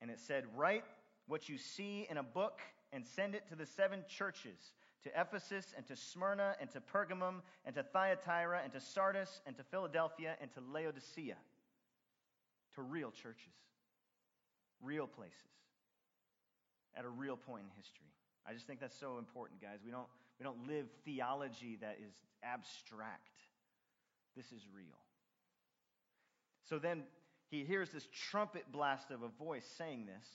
[0.01, 0.85] And it said, Write
[1.27, 2.61] what you see in a book
[2.93, 4.73] and send it to the seven churches
[5.05, 9.57] to Ephesus and to Smyrna and to Pergamum and to Thyatira and to Sardis and
[9.57, 11.37] to Philadelphia and to Laodicea.
[12.75, 13.55] To real churches,
[14.83, 15.55] real places,
[16.97, 18.11] at a real point in history.
[18.45, 19.79] I just think that's so important, guys.
[19.85, 23.41] We don't, we don't live theology that is abstract.
[24.37, 24.99] This is real.
[26.69, 27.05] So then
[27.51, 30.27] he hears this trumpet blast of a voice saying this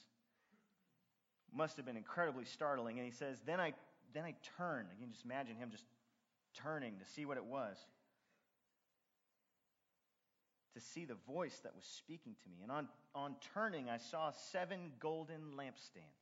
[1.53, 2.97] must have been incredibly startling.
[2.97, 3.73] And he says, Then I,
[4.13, 4.87] then I turned.
[4.97, 5.85] You can just imagine him just
[6.53, 7.77] turning to see what it was.
[10.75, 12.57] To see the voice that was speaking to me.
[12.61, 16.18] And on, on turning, I saw seven golden lampstands.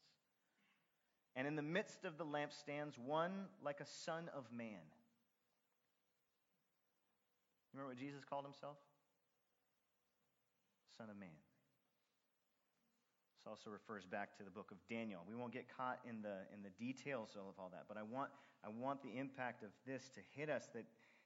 [1.37, 3.31] And in the midst of the lampstands, one
[3.63, 4.81] like a son of man.
[7.71, 8.77] Remember what Jesus called himself?
[10.97, 11.29] Son of Man
[13.37, 15.21] This also refers back to the book of Daniel.
[15.29, 18.31] We won't get caught in the, in the details of all that, but I want,
[18.65, 20.85] I want the impact of this to hit us that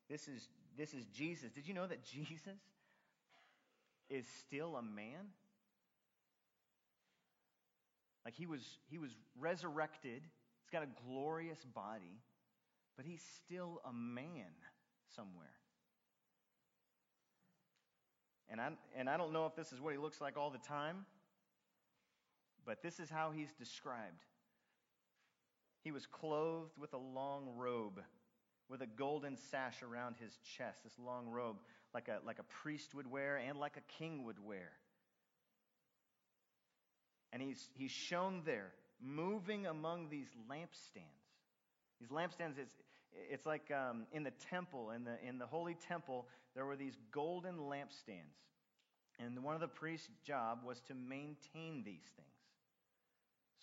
[0.09, 1.51] this is, this is Jesus.
[1.51, 2.59] Did you know that Jesus
[4.09, 5.31] is still a man?
[8.25, 10.21] Like he was, he was resurrected.
[10.23, 12.21] He's got a glorious body,
[12.95, 14.53] but he's still a man
[15.15, 15.47] somewhere.
[18.49, 20.59] And I, and I don't know if this is what he looks like all the
[20.59, 21.05] time,
[22.65, 24.25] but this is how he's described.
[25.83, 28.01] He was clothed with a long robe,
[28.69, 31.57] with a golden sash around his chest, this long robe,
[31.93, 34.71] like a, like a priest would wear and like a king would wear.
[37.33, 41.21] And he's, he's shown there, moving among these lampstands.
[41.99, 42.75] These lampstands, it's,
[43.29, 46.97] it's like um, in the temple, in the, in the holy temple, there were these
[47.11, 48.35] golden lampstands.
[49.19, 52.27] And one of the priest's job was to maintain these things.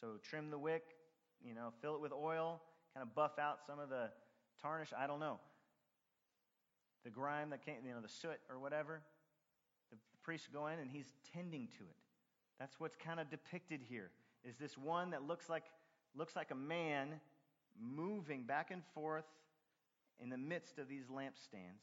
[0.01, 0.85] So trim the wick,
[1.45, 2.61] you know, fill it with oil,
[2.95, 4.11] kind of buff out some of the
[4.63, 4.93] tarnish.
[4.97, 5.41] I don't know.
[7.05, 9.01] The grime that came, you know, the soot or whatever.
[9.91, 11.97] The priest go in and he's tending to it.
[12.59, 14.11] That's what's kind of depicted here.
[14.45, 15.65] Is this one that looks like
[16.17, 17.21] looks like a man
[17.81, 19.25] moving back and forth
[20.21, 21.83] in the midst of these lampstands.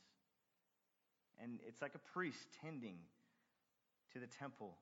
[1.42, 2.98] And it's like a priest tending
[4.14, 4.78] to the temple.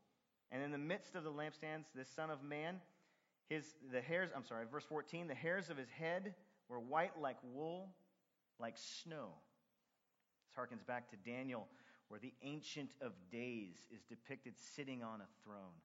[0.52, 2.76] And in the midst of the lampstands, this Son of Man,
[3.50, 6.34] his, the hairs, I'm sorry, verse 14, the hairs of his head
[6.70, 7.90] were white like wool,
[8.60, 9.30] like snow.
[10.46, 11.68] This harkens back to Daniel,
[12.14, 15.82] where the Ancient of Days is depicted sitting on a throne.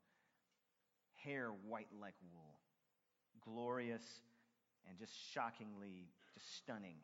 [1.25, 2.59] Hair white like wool,
[3.43, 4.03] glorious
[4.87, 6.97] and just shockingly just stunning.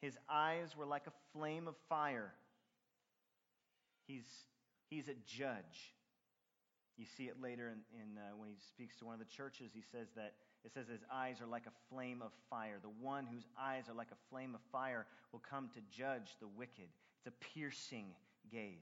[0.00, 2.32] His eyes were like a flame of fire.
[4.08, 4.26] He's,
[4.90, 5.94] he's a judge.
[6.98, 9.70] You see it later in, in uh, when he speaks to one of the churches.
[9.72, 10.34] He says that
[10.64, 12.80] it says his eyes are like a flame of fire.
[12.82, 16.48] The one whose eyes are like a flame of fire will come to judge the
[16.48, 16.88] wicked.
[17.26, 18.06] A piercing
[18.50, 18.76] gaze.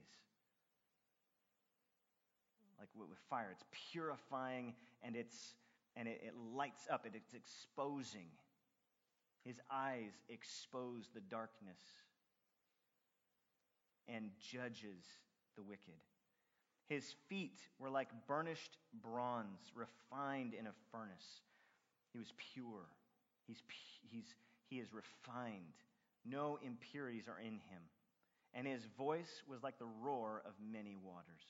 [2.79, 4.73] Like with fire, it's purifying
[5.03, 5.53] and it's
[5.95, 7.05] and it, it lights up.
[7.05, 8.27] It, it's exposing.
[9.45, 11.79] His eyes expose the darkness
[14.07, 15.03] and judges
[15.55, 15.99] the wicked.
[16.89, 21.41] His feet were like burnished bronze, refined in a furnace.
[22.13, 22.85] He was pure.
[23.47, 23.63] He's,
[24.09, 24.35] he's,
[24.69, 25.75] he is refined.
[26.25, 27.81] No impurities are in him.
[28.53, 31.43] And his voice was like the roar of many waters.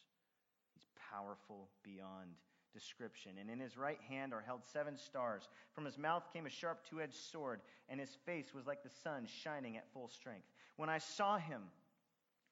[0.73, 2.29] He's powerful beyond
[2.73, 3.31] description.
[3.39, 5.47] And in his right hand are held seven stars.
[5.73, 8.89] From his mouth came a sharp two edged sword, and his face was like the
[9.03, 10.47] sun shining at full strength.
[10.77, 11.61] When I saw him,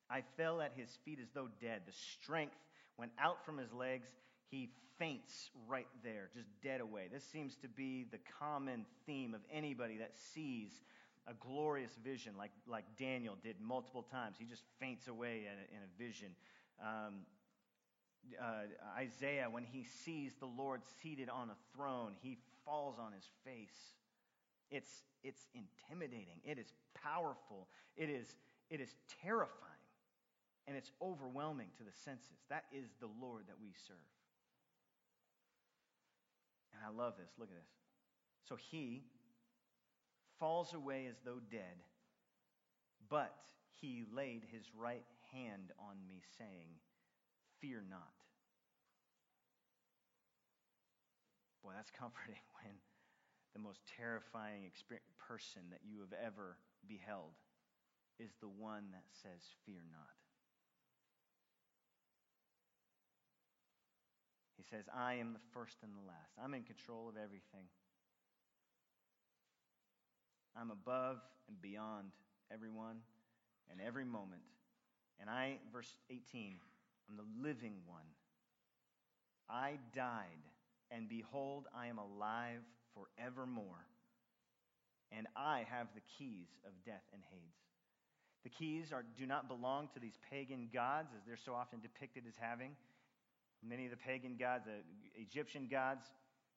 [0.10, 1.82] I fell at his feet as though dead.
[1.86, 2.56] The strength
[2.98, 4.08] went out from his legs.
[4.50, 7.08] He faints right there, just dead away.
[7.12, 10.82] This seems to be the common theme of anybody that sees
[11.28, 14.38] a glorious vision like, like Daniel did multiple times.
[14.40, 16.30] He just faints away in a, in a vision.
[16.82, 17.26] Um,
[18.42, 18.64] uh,
[18.98, 23.94] Isaiah, when he sees the Lord seated on a throne, he falls on his face.
[24.72, 26.42] It's, it's intimidating.
[26.44, 27.68] It is powerful.
[27.96, 28.36] It is,
[28.70, 29.56] it is terrifying.
[30.68, 32.38] And it's overwhelming to the senses.
[32.50, 33.98] That is the Lord that we serve.
[36.74, 37.32] And I love this.
[37.40, 37.72] Look at this.
[38.48, 39.04] So he
[40.40, 41.84] falls away as though dead,
[43.10, 43.36] but
[43.82, 46.80] he laid his right hand on me, saying,
[47.62, 48.16] Fear not.
[51.64, 52.74] Boy, that's comforting when
[53.54, 54.72] the most terrifying
[55.28, 57.36] person that you have ever beheld
[58.20, 60.16] is the one that says, Fear not.
[64.58, 66.36] He says, I am the first and the last.
[66.36, 67.72] I'm in control of everything.
[70.56, 72.12] I'm above and beyond
[72.52, 72.98] everyone
[73.70, 74.42] and every moment.
[75.20, 76.56] And I, verse 18,
[77.10, 78.06] I'm the living one.
[79.50, 80.46] I died,
[80.92, 82.62] and behold, I am alive
[82.94, 83.86] forevermore.
[85.12, 87.58] And I have the keys of death and Hades.
[88.44, 92.24] The keys are, do not belong to these pagan gods, as they're so often depicted
[92.28, 92.72] as having.
[93.68, 96.06] Many of the pagan gods, the Egyptian gods,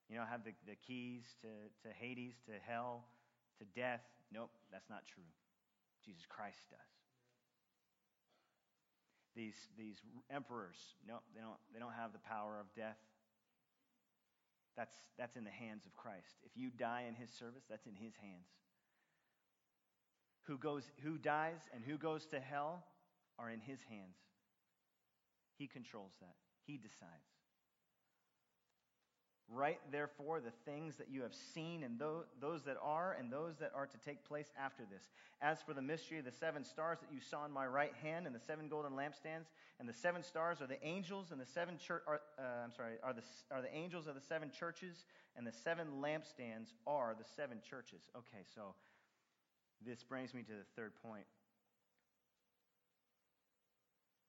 [0.08, 1.48] you know, have the, the keys to,
[1.88, 3.04] to Hades, to hell,
[3.58, 4.02] to death.
[4.32, 5.28] Nope, that's not true.
[6.04, 6.92] Jesus Christ does.
[9.34, 9.96] These, these
[10.30, 10.76] emperors,
[11.08, 12.98] no, they don't, they don't have the power of death.
[14.76, 16.36] That's, that's in the hands of Christ.
[16.44, 18.48] If you die in his service, that's in his hands.
[20.44, 22.84] Who, goes, who dies and who goes to hell
[23.38, 24.16] are in his hands.
[25.56, 26.34] He controls that,
[26.66, 27.31] he decides.
[29.54, 33.70] Write, therefore, the things that you have seen, and those that are, and those that
[33.74, 35.10] are to take place after this.
[35.42, 38.26] As for the mystery of the seven stars that you saw in my right hand,
[38.26, 41.76] and the seven golden lampstands, and the seven stars are the angels, and the seven
[41.76, 45.04] church, are, uh, I'm sorry, are the are the angels of the seven churches,
[45.36, 48.00] and the seven lampstands are the seven churches.
[48.16, 48.74] Okay, so
[49.84, 51.26] this brings me to the third point.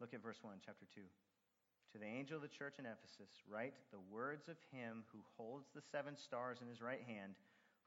[0.01, 1.07] Look at verse one, chapter two.
[1.93, 5.67] To the angel of the church in Ephesus, write the words of him who holds
[5.75, 7.35] the seven stars in his right hand,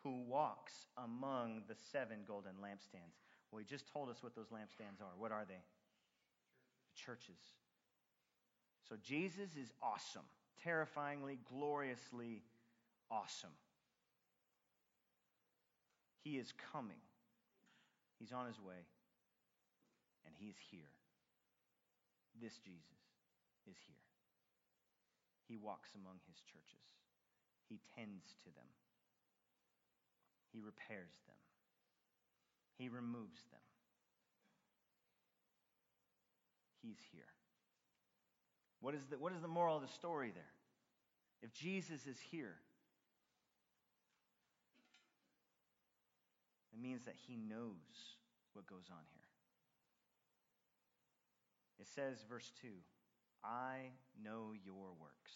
[0.05, 3.19] who walks among the seven golden lampstands.
[3.51, 5.11] Well, he just told us what those lampstands are.
[5.19, 5.59] What are they?
[5.59, 7.43] The churches.
[8.89, 10.27] So Jesus is awesome,
[10.63, 12.43] terrifyingly, gloriously
[13.11, 13.51] awesome.
[16.23, 17.03] He is coming,
[18.21, 18.87] He's on His way,
[20.25, 20.91] and He's here.
[22.41, 23.06] This Jesus
[23.71, 24.07] is here.
[25.49, 26.87] He walks among his churches,
[27.69, 28.71] he tends to them,
[30.53, 31.39] he repairs them,
[32.79, 33.61] he removes them.
[36.83, 37.27] He's here.
[38.81, 40.55] What is the, what is the moral of the story there?
[41.43, 42.55] If Jesus is here,
[46.73, 48.15] it means that he knows
[48.53, 49.27] what goes on here.
[51.81, 52.69] It says, verse 2
[53.45, 53.91] I
[54.23, 55.33] know your works.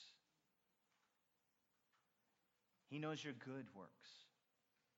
[2.89, 4.11] He knows your good works,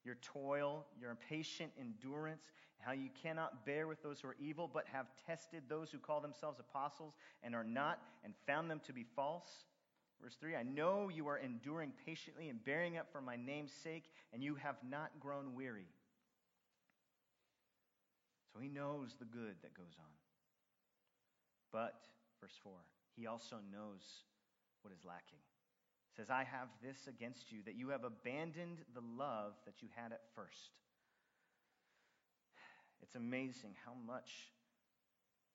[0.05, 4.87] your toil, your impatient endurance, how you cannot bear with those who are evil, but
[4.91, 9.05] have tested those who call themselves apostles and are not, and found them to be
[9.15, 9.67] false.
[10.23, 14.05] Verse 3 I know you are enduring patiently and bearing up for my name's sake,
[14.33, 15.89] and you have not grown weary.
[18.53, 20.13] So he knows the good that goes on.
[21.73, 21.95] But,
[22.43, 22.73] verse 4,
[23.15, 24.03] he also knows
[24.83, 25.39] what is lacking.
[26.11, 29.89] He says, I have this against you, that you have abandoned the love that you
[29.95, 30.75] had at first.
[33.01, 34.51] It's amazing how much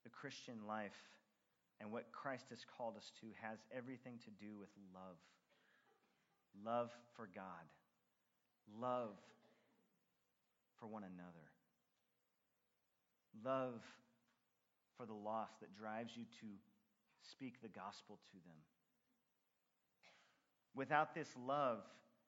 [0.03, 0.97] the Christian life
[1.79, 5.19] and what Christ has called us to has everything to do with love.
[6.65, 7.67] Love for God,
[8.79, 9.17] love
[10.79, 11.51] for one another.
[13.45, 13.81] Love
[14.97, 16.47] for the lost that drives you to
[17.31, 18.57] speak the gospel to them.
[20.75, 21.79] Without this love,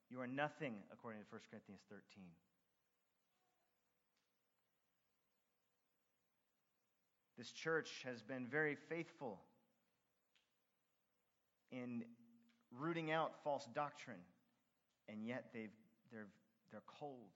[0.10, 2.02] you are nothing, according to 1 Corinthians 13.
[7.38, 9.40] This church has been very faithful
[11.72, 12.04] in
[12.78, 14.20] rooting out false doctrine,
[15.08, 15.70] and yet they've,
[16.12, 16.28] they're,
[16.72, 17.30] they're cold.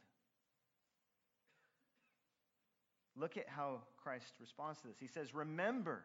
[3.16, 4.98] Look at how Christ responds to this.
[5.00, 6.04] He says, Remember,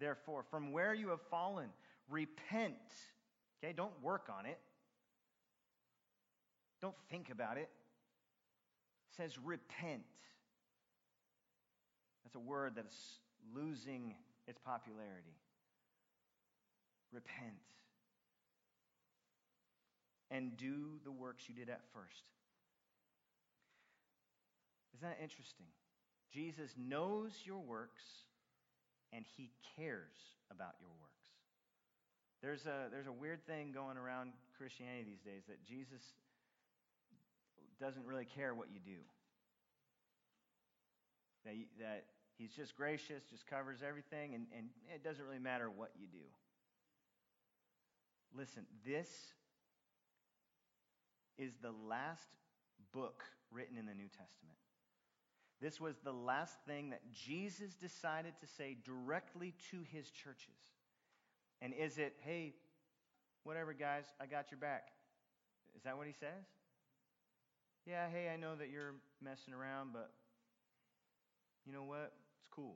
[0.00, 1.68] therefore, from where you have fallen,
[2.08, 2.74] repent.
[3.62, 4.58] Okay, don't work on it.
[6.80, 7.70] Don't think about it.
[9.10, 10.02] It says, Repent.
[12.24, 13.18] That's a word that's
[13.54, 14.14] losing
[14.46, 15.36] its popularity.
[17.12, 17.52] Repent.
[20.30, 22.24] And do the works you did at first.
[24.96, 25.66] Isn't that interesting?
[26.32, 28.02] Jesus knows your works
[29.12, 30.16] and he cares
[30.50, 31.12] about your works.
[32.42, 36.02] There's a, there's a weird thing going around Christianity these days that Jesus
[37.80, 39.00] doesn't really care what you do.
[41.44, 42.04] That, you, that
[42.38, 46.26] he's just gracious, just covers everything, and, and it doesn't really matter what you do.
[48.36, 49.08] Listen, this
[51.38, 52.28] is the last
[52.92, 54.58] book written in the New Testament.
[55.62, 60.58] This was the last thing that Jesus decided to say directly to his churches.
[61.60, 62.54] And is it, hey,
[63.44, 64.88] whatever, guys, I got your back?
[65.76, 66.44] Is that what he says?
[67.86, 70.10] Yeah, hey, I know that you're messing around, but
[71.64, 72.12] you know what?
[72.40, 72.74] It's cool.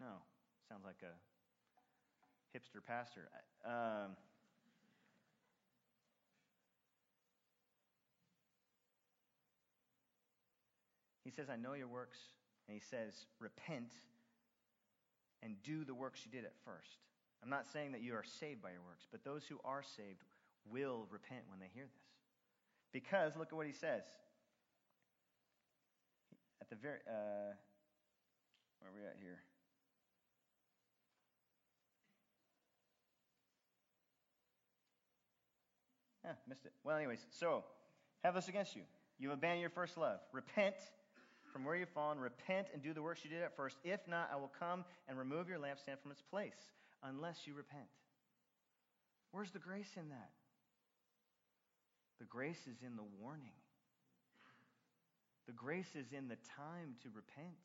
[0.00, 0.18] No,
[0.68, 3.28] sounds like a hipster pastor.
[3.64, 4.16] Um,
[11.30, 12.18] he says, I know your works.
[12.68, 13.92] And he says, repent
[15.42, 16.98] and do the works you did at first.
[17.42, 20.24] I'm not saying that you are saved by your works, but those who are saved
[20.70, 22.02] will repent when they hear this.
[22.92, 24.02] Because look at what he says.
[26.60, 27.54] At the very, uh,
[28.80, 29.38] where are we at here?
[36.24, 36.72] Yeah, missed it.
[36.84, 37.64] Well, anyways, so
[38.22, 38.82] have this against you.
[39.18, 40.18] You abandon your first love.
[40.32, 40.76] Repent
[41.52, 42.18] from where you've fallen.
[42.18, 43.76] Repent and do the works you did at first.
[43.84, 46.58] If not, I will come and remove your lampstand from its place,
[47.02, 47.88] unless you repent.
[49.32, 50.30] Where's the grace in that?
[52.18, 53.52] The grace is in the warning.
[55.46, 57.56] The grace is in the time to repent.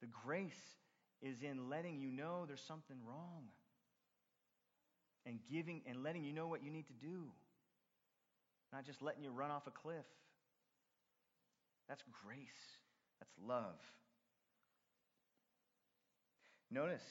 [0.00, 0.52] The grace
[1.22, 3.44] is in letting you know there's something wrong
[5.24, 7.26] and giving and letting you know what you need to do.
[8.72, 10.04] Not just letting you run off a cliff.
[11.88, 12.78] That's grace.
[13.20, 13.78] That's love.
[16.70, 17.04] Notice,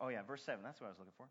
[0.00, 1.28] oh yeah, verse 7, that's what I was looking for.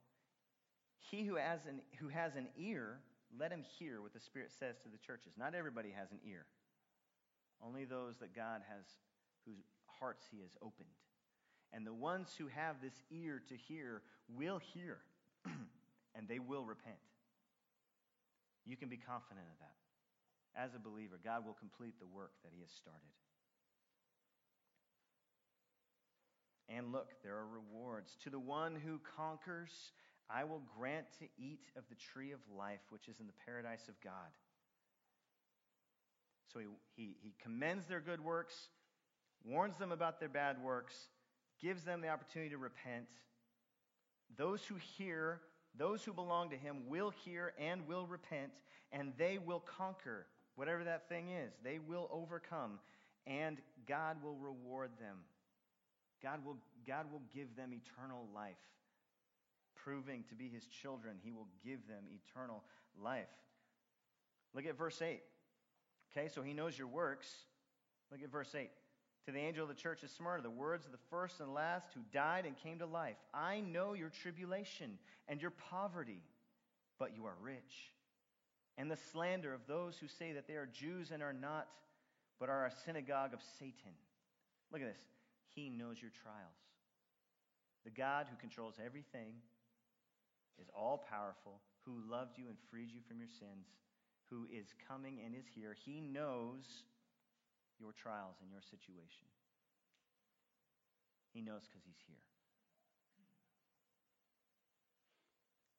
[1.11, 2.99] He who has an, who has an ear,
[3.37, 5.33] let him hear what the Spirit says to the churches.
[5.37, 6.45] Not everybody has an ear.
[7.61, 8.85] Only those that God has,
[9.45, 9.65] whose
[9.99, 10.89] hearts he has opened.
[11.73, 14.99] And the ones who have this ear to hear will hear,
[16.15, 16.95] and they will repent.
[18.65, 19.75] You can be confident of that.
[20.55, 23.01] As a believer, God will complete the work that he has started.
[26.69, 28.15] And look, there are rewards.
[28.23, 29.91] To the one who conquers,
[30.29, 33.87] I will grant to eat of the tree of life, which is in the paradise
[33.87, 34.31] of God.
[36.51, 38.69] So he, he, he commends their good works,
[39.43, 40.95] warns them about their bad works,
[41.59, 43.07] gives them the opportunity to repent.
[44.37, 45.41] Those who hear,
[45.77, 48.51] those who belong to him, will hear and will repent,
[48.91, 51.51] and they will conquer whatever that thing is.
[51.63, 52.79] They will overcome,
[53.25, 55.17] and God will reward them.
[56.21, 58.55] God will, God will give them eternal life.
[59.75, 62.63] Proving to be his children, he will give them eternal
[63.01, 63.27] life.
[64.53, 65.21] Look at verse 8.
[66.15, 67.27] Okay, so he knows your works.
[68.11, 68.69] Look at verse 8.
[69.25, 71.87] To the angel of the church of Smyrna, the words of the first and last
[71.93, 73.15] who died and came to life.
[73.33, 74.97] I know your tribulation
[75.27, 76.21] and your poverty,
[76.99, 77.91] but you are rich.
[78.77, 81.67] And the slander of those who say that they are Jews and are not,
[82.39, 83.93] but are a synagogue of Satan.
[84.71, 85.03] Look at this.
[85.53, 86.57] He knows your trials.
[87.85, 89.35] The God who controls everything
[90.59, 93.67] is all powerful, who loved you and freed you from your sins,
[94.29, 95.75] who is coming and is here.
[95.85, 96.63] He knows
[97.79, 99.29] your trials and your situation.
[101.33, 102.21] He knows because he's here.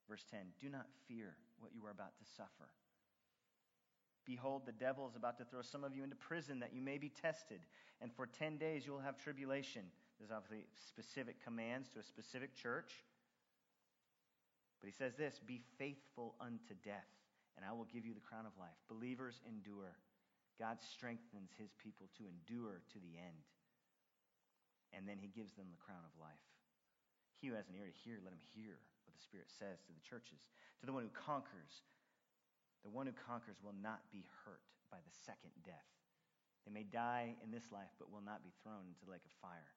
[0.09, 2.71] Verse 10 Do not fear what you are about to suffer.
[4.27, 6.99] Behold, the devil is about to throw some of you into prison that you may
[6.99, 7.61] be tested,
[8.01, 9.83] and for 10 days you will have tribulation.
[10.19, 13.05] There's obviously specific commands to a specific church.
[14.81, 17.09] But he says this Be faithful unto death,
[17.57, 18.77] and I will give you the crown of life.
[18.89, 19.97] Believers endure.
[20.61, 23.43] God strengthens his people to endure to the end.
[24.95, 26.47] And then he gives them the crown of life.
[27.43, 29.93] He who has an ear to hear, let him hear what the Spirit says to
[29.93, 30.47] the churches.
[30.79, 31.83] To the one who conquers,
[32.85, 34.61] the one who conquers will not be hurt
[34.93, 35.89] by the second death.
[36.65, 39.33] They may die in this life, but will not be thrown into the lake of
[39.41, 39.73] fire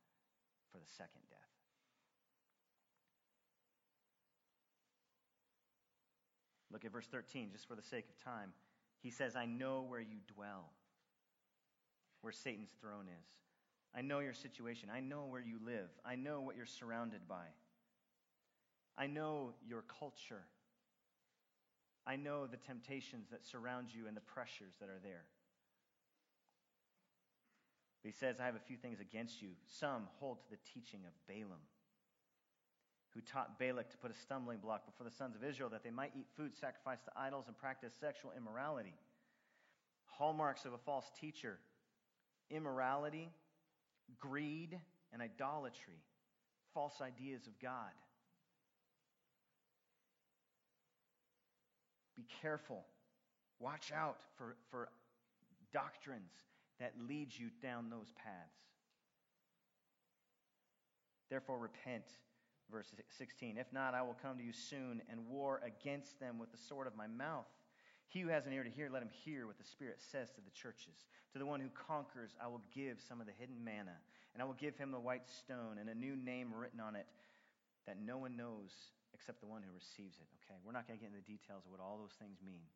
[0.71, 1.39] for the second death.
[6.71, 8.51] Look at verse 13, just for the sake of time.
[9.01, 10.71] He says, I know where you dwell,
[12.21, 13.27] where Satan's throne is.
[13.95, 14.89] I know your situation.
[14.93, 15.89] I know where you live.
[16.05, 17.45] I know what you're surrounded by.
[18.97, 20.43] I know your culture.
[22.07, 25.25] I know the temptations that surround you and the pressures that are there.
[28.01, 29.49] But he says, I have a few things against you.
[29.67, 31.59] Some hold to the teaching of Balaam,
[33.09, 35.91] who taught Balak to put a stumbling block before the sons of Israel that they
[35.91, 38.93] might eat food sacrificed to idols and practice sexual immorality.
[40.05, 41.59] Hallmarks of a false teacher
[42.49, 43.29] immorality,
[44.17, 44.79] greed,
[45.11, 45.99] and idolatry,
[46.73, 47.91] false ideas of God.
[52.17, 52.83] Be careful.
[53.59, 54.89] Watch out for, for
[55.71, 56.33] doctrines
[56.79, 58.57] that lead you down those paths.
[61.29, 62.05] Therefore, repent.
[62.69, 62.87] Verse
[63.17, 63.57] 16.
[63.57, 66.85] If not, I will come to you soon and war against them with the sword
[66.85, 67.45] of my mouth.
[68.09, 70.41] He who has an ear to hear, let him hear what the Spirit says to
[70.41, 71.05] the churches.
[71.33, 73.95] To the one who conquers, I will give some of the hidden manna,
[74.33, 77.05] and I will give him the white stone and a new name written on it
[77.85, 78.71] that no one knows
[79.17, 80.29] except the one who receives it.
[80.45, 82.69] Okay, we're not going to get into the details of what all those things mean,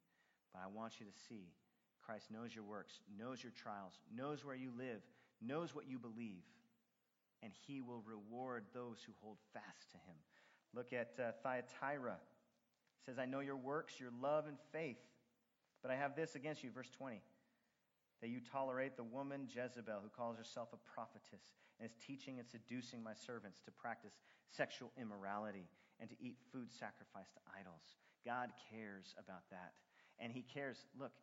[0.51, 1.53] but I want you to see
[2.01, 5.05] Christ knows your works, knows your trials, knows where you live,
[5.39, 6.43] knows what you believe,
[7.43, 10.17] and he will reward those who hold fast to him.
[10.73, 12.17] Look at uh, Thyatira.
[12.17, 14.97] It says, I know your works, your love and faith
[15.81, 17.21] but I have this against you, verse 20,
[18.21, 22.47] that you tolerate the woman Jezebel, who calls herself a prophetess, and is teaching and
[22.47, 24.13] seducing my servants to practice
[24.55, 25.65] sexual immorality
[26.01, 27.95] and to eat food sacrificed to idols.
[28.25, 29.77] God cares about that.
[30.17, 31.13] And He cares, look,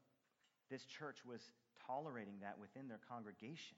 [0.70, 1.50] this church was
[1.84, 3.76] tolerating that within their congregation.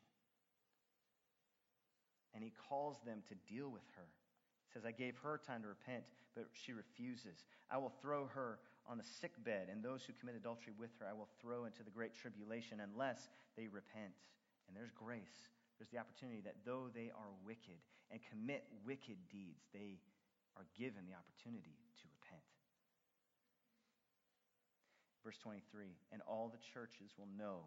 [2.36, 4.06] And He calls them to deal with her.
[4.68, 6.04] He says, I gave her time to repent,
[6.36, 7.42] but she refuses.
[7.72, 11.06] I will throw her on the sick bed, and those who commit adultery with her
[11.08, 14.14] I will throw into the great tribulation unless they repent.
[14.68, 15.48] And there's grace.
[15.78, 19.98] There's the opportunity that though they are wicked and commit wicked deeds, they
[20.60, 22.44] are given the opportunity to repent.
[25.24, 27.64] Verse 23 And all the churches will know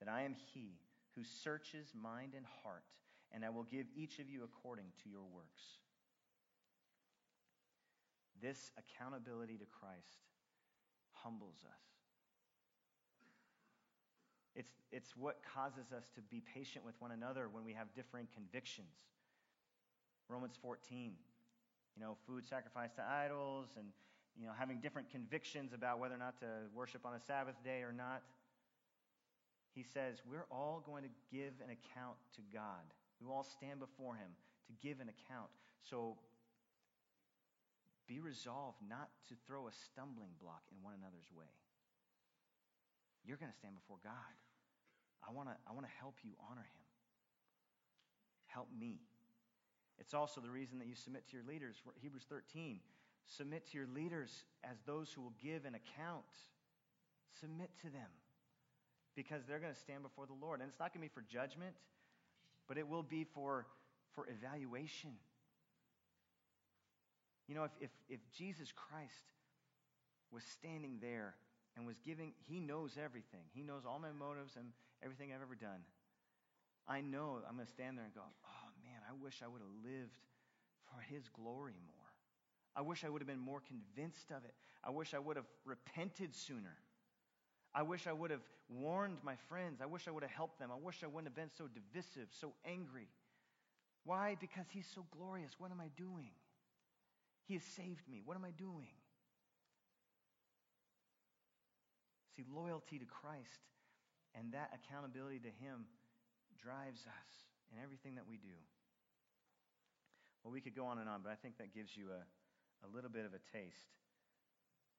[0.00, 0.76] that I am He
[1.16, 2.84] who searches mind and heart,
[3.32, 5.80] and I will give each of you according to your works.
[8.42, 10.28] This accountability to Christ
[11.12, 11.84] humbles us.
[14.54, 18.28] It's, it's what causes us to be patient with one another when we have differing
[18.34, 18.92] convictions.
[20.28, 21.14] Romans 14,
[21.96, 23.86] you know, food sacrificed to idols and,
[24.38, 27.80] you know, having different convictions about whether or not to worship on a Sabbath day
[27.80, 28.22] or not.
[29.74, 32.84] He says, we're all going to give an account to God.
[33.20, 34.28] We will all stand before Him
[34.68, 35.48] to give an account.
[35.88, 36.16] So
[38.06, 41.50] be resolved not to throw a stumbling block in one another's way.
[43.24, 44.36] You're going to stand before God.
[45.26, 46.84] I want to I want to help you honor him.
[48.46, 49.02] Help me.
[49.98, 51.76] It's also the reason that you submit to your leaders.
[52.00, 52.80] Hebrews 13.
[53.26, 56.24] Submit to your leaders as those who will give an account.
[57.40, 58.08] Submit to them
[59.16, 60.60] because they're going to stand before the Lord.
[60.60, 61.74] And it's not going to be for judgment,
[62.68, 63.66] but it will be for,
[64.14, 65.12] for evaluation.
[67.48, 69.32] You know, if, if, if Jesus Christ
[70.30, 71.34] was standing there
[71.76, 73.42] and was giving, he knows everything.
[73.52, 74.66] He knows all my motives and
[75.02, 75.80] everything I've ever done.
[76.88, 78.55] I know I'm going to stand there and go, oh
[79.08, 80.18] I wish I would have lived
[80.90, 82.06] for his glory more.
[82.74, 84.54] I wish I would have been more convinced of it.
[84.84, 86.76] I wish I would have repented sooner.
[87.74, 89.80] I wish I would have warned my friends.
[89.80, 90.70] I wish I would have helped them.
[90.72, 93.08] I wish I wouldn't have been so divisive, so angry.
[94.04, 94.36] Why?
[94.38, 95.52] Because he's so glorious.
[95.58, 96.30] What am I doing?
[97.46, 98.22] He has saved me.
[98.24, 98.92] What am I doing?
[102.36, 103.64] See, loyalty to Christ
[104.38, 105.86] and that accountability to Him
[106.60, 107.30] drives us
[107.72, 108.56] in everything that we do.
[110.46, 112.22] Well, we could go on and on, but I think that gives you a,
[112.86, 113.90] a little bit of a taste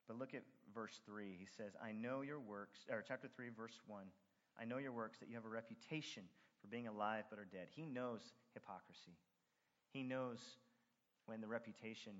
[0.06, 0.44] But look at
[0.76, 1.38] verse 3.
[1.40, 4.04] He says, I know your works, or chapter 3, verse 1.
[4.60, 6.24] I know your works, that you have a reputation
[6.60, 7.70] for being alive but are dead.
[7.74, 8.20] He knows
[8.56, 9.16] hypocrisy.
[9.94, 10.40] He knows
[11.28, 12.12] when the reputation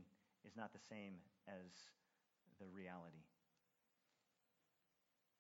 [0.46, 1.16] is not the same
[1.50, 1.68] as
[2.62, 3.28] the reality.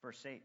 [0.01, 0.43] Verse 8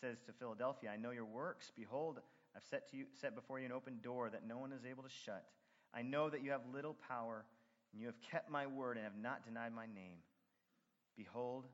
[0.00, 1.70] says to Philadelphia, I know your works.
[1.76, 2.18] Behold,
[2.56, 5.04] I've set, to you, set before you an open door that no one is able
[5.04, 5.46] to shut.
[5.94, 7.44] I know that you have little power,
[7.92, 10.18] and you have kept my word and have not denied my name.
[11.16, 11.66] Behold,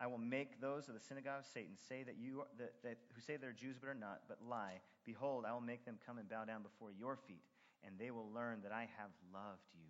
[0.00, 3.20] I will make those of the synagogue of Satan say that you that, that, who
[3.20, 4.80] say they're Jews but are not, but lie.
[5.04, 7.44] Behold, I will make them come and bow down before your feet,
[7.86, 9.86] and they will learn that I have loved you.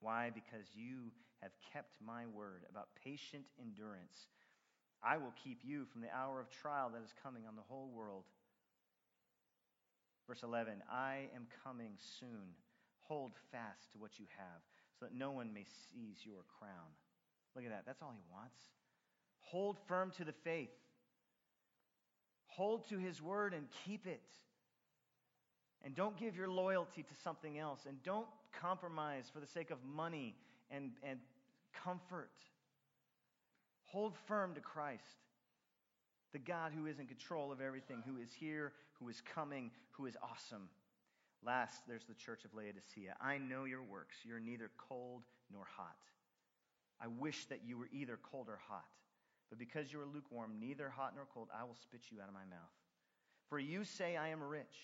[0.00, 0.30] Why?
[0.34, 4.26] Because you have kept my word about patient endurance.
[5.02, 7.90] I will keep you from the hour of trial that is coming on the whole
[7.94, 8.24] world.
[10.26, 12.54] Verse 11 I am coming soon.
[13.02, 14.62] Hold fast to what you have,
[14.98, 16.90] so that no one may seize your crown.
[17.54, 17.84] Look at that.
[17.86, 18.58] That's all he wants.
[19.40, 20.70] Hold firm to the faith.
[22.46, 24.22] Hold to his word and keep it.
[25.84, 27.80] And don't give your loyalty to something else.
[27.86, 28.26] And don't
[28.60, 30.34] compromise for the sake of money
[30.70, 31.20] and, and
[31.84, 32.32] comfort.
[33.86, 35.25] Hold firm to Christ,
[36.32, 40.06] the God who is in control of everything, who is here, who is coming, who
[40.06, 40.68] is awesome.
[41.44, 43.14] Last, there's the church of Laodicea.
[43.20, 44.16] I know your works.
[44.24, 45.22] You're neither cold
[45.52, 45.96] nor hot.
[47.00, 48.84] I wish that you were either cold or hot.
[49.48, 52.34] But because you are lukewarm, neither hot nor cold, I will spit you out of
[52.34, 52.74] my mouth.
[53.48, 54.74] For you say, I am rich,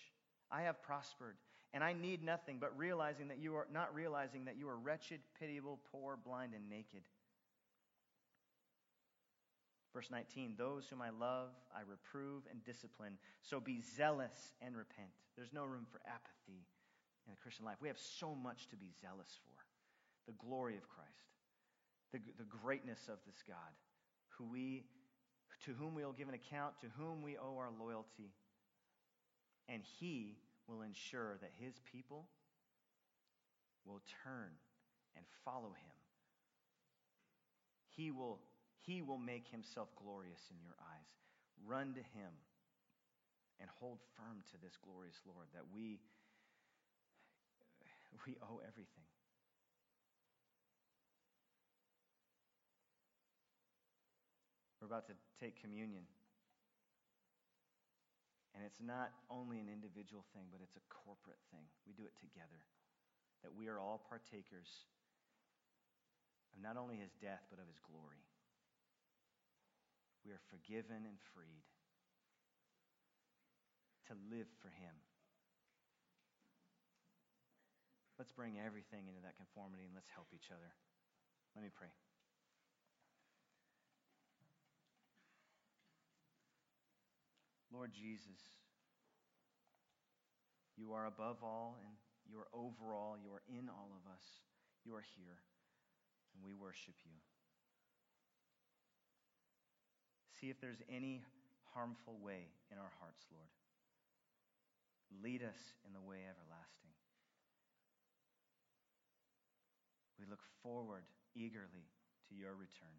[0.50, 1.36] I have prospered,
[1.74, 5.20] and I need nothing, but realizing that you are not realizing that you are wretched,
[5.40, 7.02] pitiable, poor, blind, and naked.
[9.92, 13.18] Verse 19, those whom I love, I reprove and discipline.
[13.42, 15.12] So be zealous and repent.
[15.36, 16.64] There's no room for apathy
[17.26, 17.76] in the Christian life.
[17.80, 19.52] We have so much to be zealous for
[20.26, 21.28] the glory of Christ,
[22.12, 23.74] the, the greatness of this God,
[24.38, 24.84] who we,
[25.66, 28.32] to whom we will give an account, to whom we owe our loyalty.
[29.68, 30.38] And He
[30.68, 32.28] will ensure that His people
[33.84, 34.50] will turn
[35.16, 35.92] and follow Him.
[37.96, 38.38] He will
[38.86, 41.10] he will make himself glorious in your eyes.
[41.64, 42.34] Run to him
[43.60, 46.02] and hold firm to this glorious Lord that we,
[48.26, 49.06] we owe everything.
[54.82, 56.02] We're about to take communion.
[58.58, 61.62] And it's not only an individual thing, but it's a corporate thing.
[61.86, 62.58] We do it together.
[63.46, 64.90] That we are all partakers
[66.50, 68.26] of not only his death, but of his glory.
[70.24, 71.66] We are forgiven and freed
[74.06, 74.94] to live for Him.
[78.18, 80.70] Let's bring everything into that conformity and let's help each other.
[81.56, 81.90] Let me pray.
[87.72, 88.38] Lord Jesus,
[90.76, 91.96] you are above all and
[92.30, 93.16] you are over all.
[93.18, 94.22] You are in all of us.
[94.84, 95.42] You are here,
[96.34, 97.18] and we worship you.
[100.42, 101.22] See if there's any
[101.70, 103.46] harmful way in our hearts, Lord.
[105.22, 106.90] Lead us in the way everlasting.
[110.18, 111.06] We look forward
[111.38, 111.86] eagerly
[112.26, 112.98] to your return.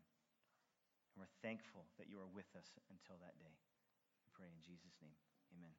[1.12, 3.60] And we're thankful that you are with us until that day.
[4.24, 5.20] We pray in Jesus' name.
[5.52, 5.76] Amen.